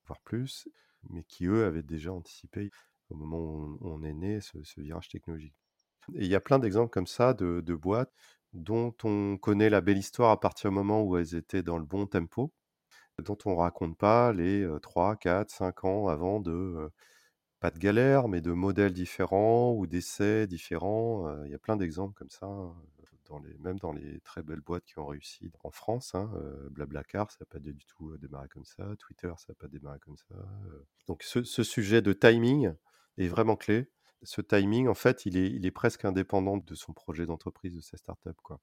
voire 0.07 0.19
plus, 0.21 0.67
mais 1.09 1.23
qui, 1.23 1.45
eux, 1.47 1.65
avaient 1.65 1.83
déjà 1.83 2.13
anticipé 2.13 2.71
au 3.09 3.15
moment 3.15 3.43
où 3.43 3.77
on 3.81 4.03
est 4.03 4.13
né, 4.13 4.41
ce 4.41 4.57
virage 4.81 5.09
technologique. 5.09 5.55
Et 6.15 6.25
il 6.25 6.27
y 6.31 6.35
a 6.35 6.41
plein 6.41 6.59
d'exemples 6.59 6.91
comme 6.91 7.07
ça 7.07 7.33
de 7.33 7.61
de 7.61 7.75
boîtes 7.75 8.13
dont 8.53 8.95
on 9.03 9.37
connaît 9.37 9.69
la 9.69 9.81
belle 9.81 9.97
histoire 9.97 10.31
à 10.31 10.39
partir 10.39 10.69
du 10.71 10.75
moment 10.75 11.03
où 11.03 11.17
elles 11.17 11.35
étaient 11.35 11.63
dans 11.63 11.77
le 11.77 11.85
bon 11.85 12.07
tempo, 12.07 12.53
dont 13.23 13.37
on 13.45 13.55
raconte 13.57 13.97
pas 13.97 14.33
les, 14.33 14.61
heu, 14.63 14.79
3-4-5 14.81 15.83
ans 15.85 16.07
avant 16.09 16.39
de, 16.41 16.89
pas 17.59 17.71
de 17.71 17.79
galère, 17.79 18.27
mais 18.27 18.41
de 18.41 18.51
modèles 18.51 18.93
différents 18.93 19.73
ou 19.73 19.87
d'essais 19.87 20.47
différents, 20.47 21.43
il 21.45 21.51
y 21.51 21.55
a 21.55 21.59
plein 21.59 21.77
d'exemples 21.77 22.13
comme 22.15 22.29
ça, 22.29 22.47
heu, 22.47 22.69
même 23.59 23.79
dans 23.79 23.91
les 23.91 24.19
très 24.21 24.43
belles 24.43 24.61
boîtes 24.61 24.85
qui 24.85 24.99
ont 24.99 25.07
réussi 25.07 25.51
en 25.63 25.71
France, 25.71 26.15
hein, 26.15 26.31
heu, 26.35 26.69
Blablacar, 26.71 27.31
ça 27.31 27.39
a 27.41 27.45
pas 27.45 27.59
du 27.59 27.75
tout 27.87 28.15
démarré 28.17 28.47
comme 28.49 28.65
ça, 28.65 28.95
Twitter, 28.99 29.31
ça 29.37 29.51
a 29.51 29.55
pas 29.55 29.67
démarré 29.67 29.99
comme 29.99 30.17
ça, 30.17 30.35
heu, 30.67 30.85
donc 31.07 31.23
ce 31.23 31.63
sujet 31.63 32.01
de 32.01 32.13
timing 32.13 32.73
est 33.17 33.27
vraiment 33.27 33.55
clé. 33.55 33.89
Ce 34.23 34.41
timing, 34.41 34.87
en 34.87 34.95
fait, 34.95 35.25
il 35.25 35.65
est 35.65 35.71
presque 35.71 36.05
indépendant 36.05 36.57
de 36.57 36.75
son 36.75 36.93
projet 36.93 37.25
d'entreprise, 37.25 37.75
de 37.75 37.81
sa 37.81 37.97
start-up, 37.97 38.37
quoi. 38.41 38.59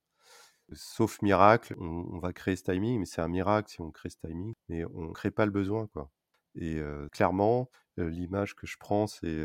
Sauf 0.72 1.22
miracle, 1.22 1.74
on 1.78 2.06
on 2.12 2.18
va 2.18 2.32
créer 2.32 2.56
ce 2.56 2.64
timing, 2.64 3.00
mais 3.00 3.06
c'est 3.06 3.20
un 3.22 3.28
miracle 3.28 3.70
si 3.70 3.80
on 3.80 3.90
crée 3.92 4.10
ce 4.10 4.16
timing, 4.18 4.54
mais 4.68 4.84
on 4.86 5.12
crée 5.12 5.30
pas 5.30 5.46
le 5.46 5.52
besoin, 5.52 5.86
quoi. 5.88 6.10
Et 6.54 6.80
clairement, 7.12 7.70
l'image 7.96 8.54
que 8.54 8.66
je 8.66 8.76
prends, 8.78 9.06
c'est 9.06 9.44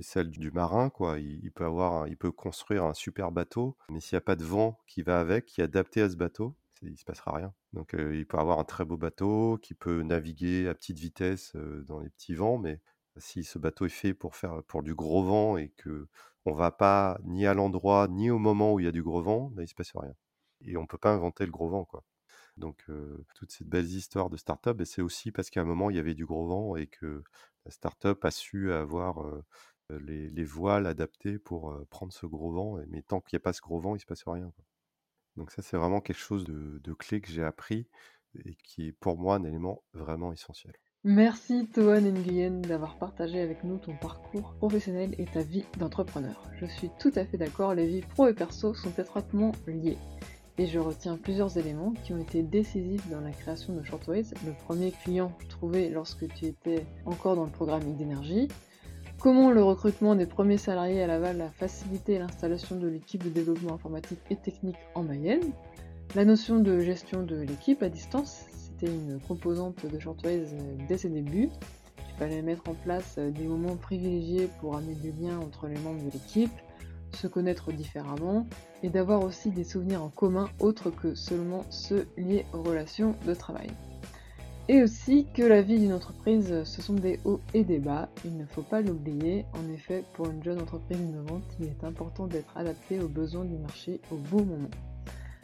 celle 0.00 0.30
du 0.30 0.50
marin. 0.50 0.90
Quoi. 0.90 1.18
Il, 1.18 1.52
peut 1.52 1.64
avoir, 1.64 2.08
il 2.08 2.16
peut 2.16 2.32
construire 2.32 2.84
un 2.84 2.94
super 2.94 3.30
bateau, 3.32 3.76
mais 3.90 4.00
s'il 4.00 4.16
n'y 4.16 4.18
a 4.18 4.22
pas 4.22 4.36
de 4.36 4.44
vent 4.44 4.78
qui 4.86 5.02
va 5.02 5.20
avec, 5.20 5.46
qui 5.46 5.60
est 5.60 5.64
adapté 5.64 6.02
à 6.02 6.10
ce 6.10 6.16
bateau, 6.16 6.56
il 6.82 6.92
ne 6.92 6.96
se 6.96 7.04
passera 7.04 7.36
rien. 7.36 7.54
Donc 7.72 7.94
il 7.98 8.26
peut 8.26 8.38
avoir 8.38 8.58
un 8.58 8.64
très 8.64 8.84
beau 8.84 8.96
bateau 8.96 9.58
qui 9.62 9.74
peut 9.74 10.02
naviguer 10.02 10.68
à 10.68 10.74
petite 10.74 10.98
vitesse 10.98 11.54
dans 11.86 12.00
les 12.00 12.10
petits 12.10 12.34
vents, 12.34 12.58
mais 12.58 12.80
si 13.18 13.44
ce 13.44 13.58
bateau 13.58 13.86
est 13.86 13.90
fait 13.90 14.14
pour 14.14 14.36
faire 14.36 14.62
pour 14.64 14.82
du 14.82 14.94
gros 14.94 15.24
vent 15.24 15.56
et 15.56 15.70
que 15.76 16.08
on 16.44 16.52
va 16.52 16.70
pas 16.70 17.18
ni 17.24 17.46
à 17.46 17.54
l'endroit 17.54 18.08
ni 18.08 18.30
au 18.30 18.38
moment 18.38 18.72
où 18.74 18.80
il 18.80 18.84
y 18.84 18.88
a 18.88 18.92
du 18.92 19.02
gros 19.02 19.22
vent, 19.22 19.50
ben, 19.54 19.62
il 19.62 19.68
se 19.68 19.74
passe 19.74 19.92
rien. 19.94 20.14
Et 20.62 20.76
on 20.76 20.86
peut 20.86 20.98
pas 20.98 21.12
inventer 21.12 21.44
le 21.44 21.50
gros 21.52 21.68
vent, 21.68 21.84
quoi. 21.84 22.04
Donc 22.56 22.84
toute 23.34 23.52
cette 23.52 23.68
belle 23.68 23.86
histoire 23.86 24.30
de 24.30 24.36
start-up, 24.36 24.80
c'est 24.84 25.02
aussi 25.02 25.30
parce 25.30 25.50
qu'à 25.50 25.60
un 25.60 25.64
moment 25.64 25.90
il 25.90 25.96
y 25.96 25.98
avait 25.98 26.14
du 26.14 26.24
gros 26.24 26.46
vent 26.46 26.76
et 26.76 26.86
que 26.86 27.22
la 27.64 27.70
start-up 27.70 28.24
a 28.24 28.30
su 28.30 28.72
avoir 28.72 29.24
les, 29.90 30.44
voiles 30.44 30.86
adaptées 30.86 31.38
pour 31.38 31.78
prendre 31.90 32.12
ce 32.12 32.24
gros 32.26 32.52
vent. 32.52 32.78
Mais 32.88 33.02
tant 33.02 33.20
qu'il 33.20 33.36
n'y 33.36 33.42
a 33.42 33.44
pas 33.44 33.52
ce 33.52 33.60
gros 33.60 33.80
vent, 33.80 33.94
il 33.94 34.00
se 34.00 34.06
passe 34.06 34.24
rien. 34.26 34.52
Donc 35.36 35.50
ça 35.50 35.60
c'est 35.60 35.76
vraiment 35.76 36.00
quelque 36.00 36.18
chose 36.18 36.44
de, 36.44 36.80
de 36.82 36.92
clé 36.94 37.20
que 37.20 37.30
j'ai 37.30 37.44
appris 37.44 37.86
et 38.44 38.54
qui 38.54 38.88
est 38.88 38.92
pour 38.92 39.18
moi 39.18 39.36
un 39.36 39.44
élément 39.44 39.82
vraiment 39.92 40.32
essentiel. 40.32 40.74
Merci 41.08 41.68
Toan 41.68 42.00
Nguyen 42.00 42.62
d'avoir 42.62 42.98
partagé 42.98 43.40
avec 43.40 43.62
nous 43.62 43.78
ton 43.78 43.96
parcours 43.96 44.54
professionnel 44.54 45.14
et 45.18 45.26
ta 45.26 45.40
vie 45.42 45.64
d'entrepreneur. 45.78 46.42
Je 46.58 46.66
suis 46.66 46.90
tout 46.98 47.12
à 47.14 47.24
fait 47.24 47.36
d'accord, 47.36 47.74
les 47.74 47.86
vies 47.86 48.00
pro 48.00 48.26
et 48.26 48.34
perso 48.34 48.74
sont 48.74 48.90
étroitement 48.98 49.52
liées. 49.68 49.98
Et 50.58 50.66
je 50.66 50.78
retiens 50.78 51.18
plusieurs 51.18 51.58
éléments 51.58 51.92
qui 52.02 52.14
ont 52.14 52.18
été 52.18 52.42
décisifs 52.42 53.06
dans 53.10 53.20
la 53.20 53.30
création 53.30 53.74
de 53.74 53.82
Shortways. 53.82 54.24
Le 54.46 54.52
premier 54.52 54.90
client 54.90 55.32
trouvé 55.50 55.90
lorsque 55.90 56.26
tu 56.34 56.46
étais 56.46 56.86
encore 57.04 57.36
dans 57.36 57.44
le 57.44 57.50
programme 57.50 57.94
d'énergie. 57.96 58.48
Comment 59.18 59.50
le 59.50 59.62
recrutement 59.62 60.14
des 60.14 60.26
premiers 60.26 60.56
salariés 60.56 61.02
à 61.02 61.06
Laval 61.06 61.40
a 61.42 61.50
facilité 61.50 62.18
l'installation 62.18 62.76
de 62.76 62.86
l'équipe 62.86 63.22
de 63.22 63.28
développement 63.28 63.74
informatique 63.74 64.20
et 64.30 64.36
technique 64.36 64.76
en 64.94 65.02
Mayenne. 65.02 65.52
La 66.14 66.24
notion 66.24 66.58
de 66.58 66.80
gestion 66.80 67.22
de 67.22 67.36
l'équipe 67.36 67.82
à 67.82 67.88
distance, 67.88 68.44
c'était 68.50 68.92
une 68.92 69.18
composante 69.26 69.84
de 69.84 69.98
Shortways 69.98 70.44
euh, 70.52 70.76
dès 70.88 70.96
ses 70.96 71.08
débuts. 71.10 71.50
Il 71.98 72.18
fallait 72.18 72.40
mettre 72.42 72.68
en 72.68 72.74
place 72.74 73.16
euh, 73.18 73.30
des 73.30 73.46
moments 73.46 73.76
privilégiés 73.76 74.48
pour 74.60 74.76
amener 74.76 74.94
du 74.94 75.12
lien 75.12 75.38
entre 75.38 75.66
les 75.66 75.78
membres 75.80 76.02
de 76.04 76.10
l'équipe, 76.10 76.52
se 77.16 77.26
connaître 77.26 77.72
différemment 77.72 78.46
et 78.82 78.88
d'avoir 78.88 79.22
aussi 79.22 79.50
des 79.50 79.64
souvenirs 79.64 80.02
en 80.02 80.08
commun 80.08 80.48
autres 80.60 80.90
que 80.90 81.14
seulement 81.14 81.64
ceux 81.70 82.06
liés 82.16 82.46
aux 82.52 82.62
relations 82.62 83.14
de 83.26 83.34
travail. 83.34 83.70
Et 84.68 84.82
aussi 84.82 85.26
que 85.32 85.42
la 85.42 85.62
vie 85.62 85.78
d'une 85.78 85.92
entreprise, 85.92 86.64
ce 86.64 86.82
sont 86.82 86.94
des 86.94 87.20
hauts 87.24 87.40
et 87.54 87.62
des 87.62 87.78
bas, 87.78 88.08
il 88.24 88.36
ne 88.36 88.44
faut 88.44 88.62
pas 88.62 88.80
l'oublier. 88.80 89.44
En 89.54 89.72
effet, 89.72 90.02
pour 90.14 90.28
une 90.28 90.42
jeune 90.42 90.60
entreprise 90.60 90.98
innovante, 90.98 91.44
il 91.60 91.66
est 91.66 91.84
important 91.84 92.26
d'être 92.26 92.56
adapté 92.56 93.00
aux 93.00 93.08
besoins 93.08 93.44
du 93.44 93.56
marché 93.56 94.00
au 94.10 94.16
bon 94.16 94.44
moment. 94.44 94.70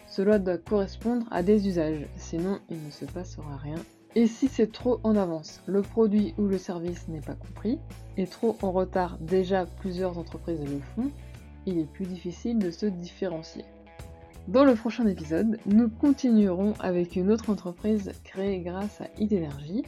Cela 0.08 0.40
doit 0.40 0.58
correspondre 0.58 1.26
à 1.30 1.44
des 1.44 1.68
usages, 1.68 2.06
sinon 2.16 2.58
il 2.68 2.84
ne 2.84 2.90
se 2.90 3.04
passera 3.04 3.56
rien. 3.56 3.78
Et 4.14 4.26
si 4.26 4.48
c'est 4.48 4.70
trop 4.70 5.00
en 5.04 5.16
avance, 5.16 5.62
le 5.66 5.80
produit 5.80 6.34
ou 6.36 6.46
le 6.46 6.58
service 6.58 7.08
n'est 7.08 7.20
pas 7.20 7.34
compris, 7.34 7.78
et 8.16 8.26
trop 8.26 8.58
en 8.60 8.72
retard, 8.72 9.16
déjà 9.20 9.64
plusieurs 9.80 10.18
entreprises 10.18 10.60
le 10.60 10.80
font, 10.94 11.10
il 11.66 11.78
est 11.78 11.92
plus 11.92 12.06
difficile 12.06 12.58
de 12.58 12.70
se 12.70 12.86
différencier. 12.86 13.64
Dans 14.48 14.64
le 14.64 14.74
prochain 14.74 15.06
épisode, 15.06 15.58
nous 15.66 15.88
continuerons 15.88 16.74
avec 16.80 17.14
une 17.14 17.30
autre 17.30 17.50
entreprise 17.50 18.10
créée 18.24 18.60
grâce 18.60 19.00
à 19.00 19.06
Idenergy. 19.18 19.84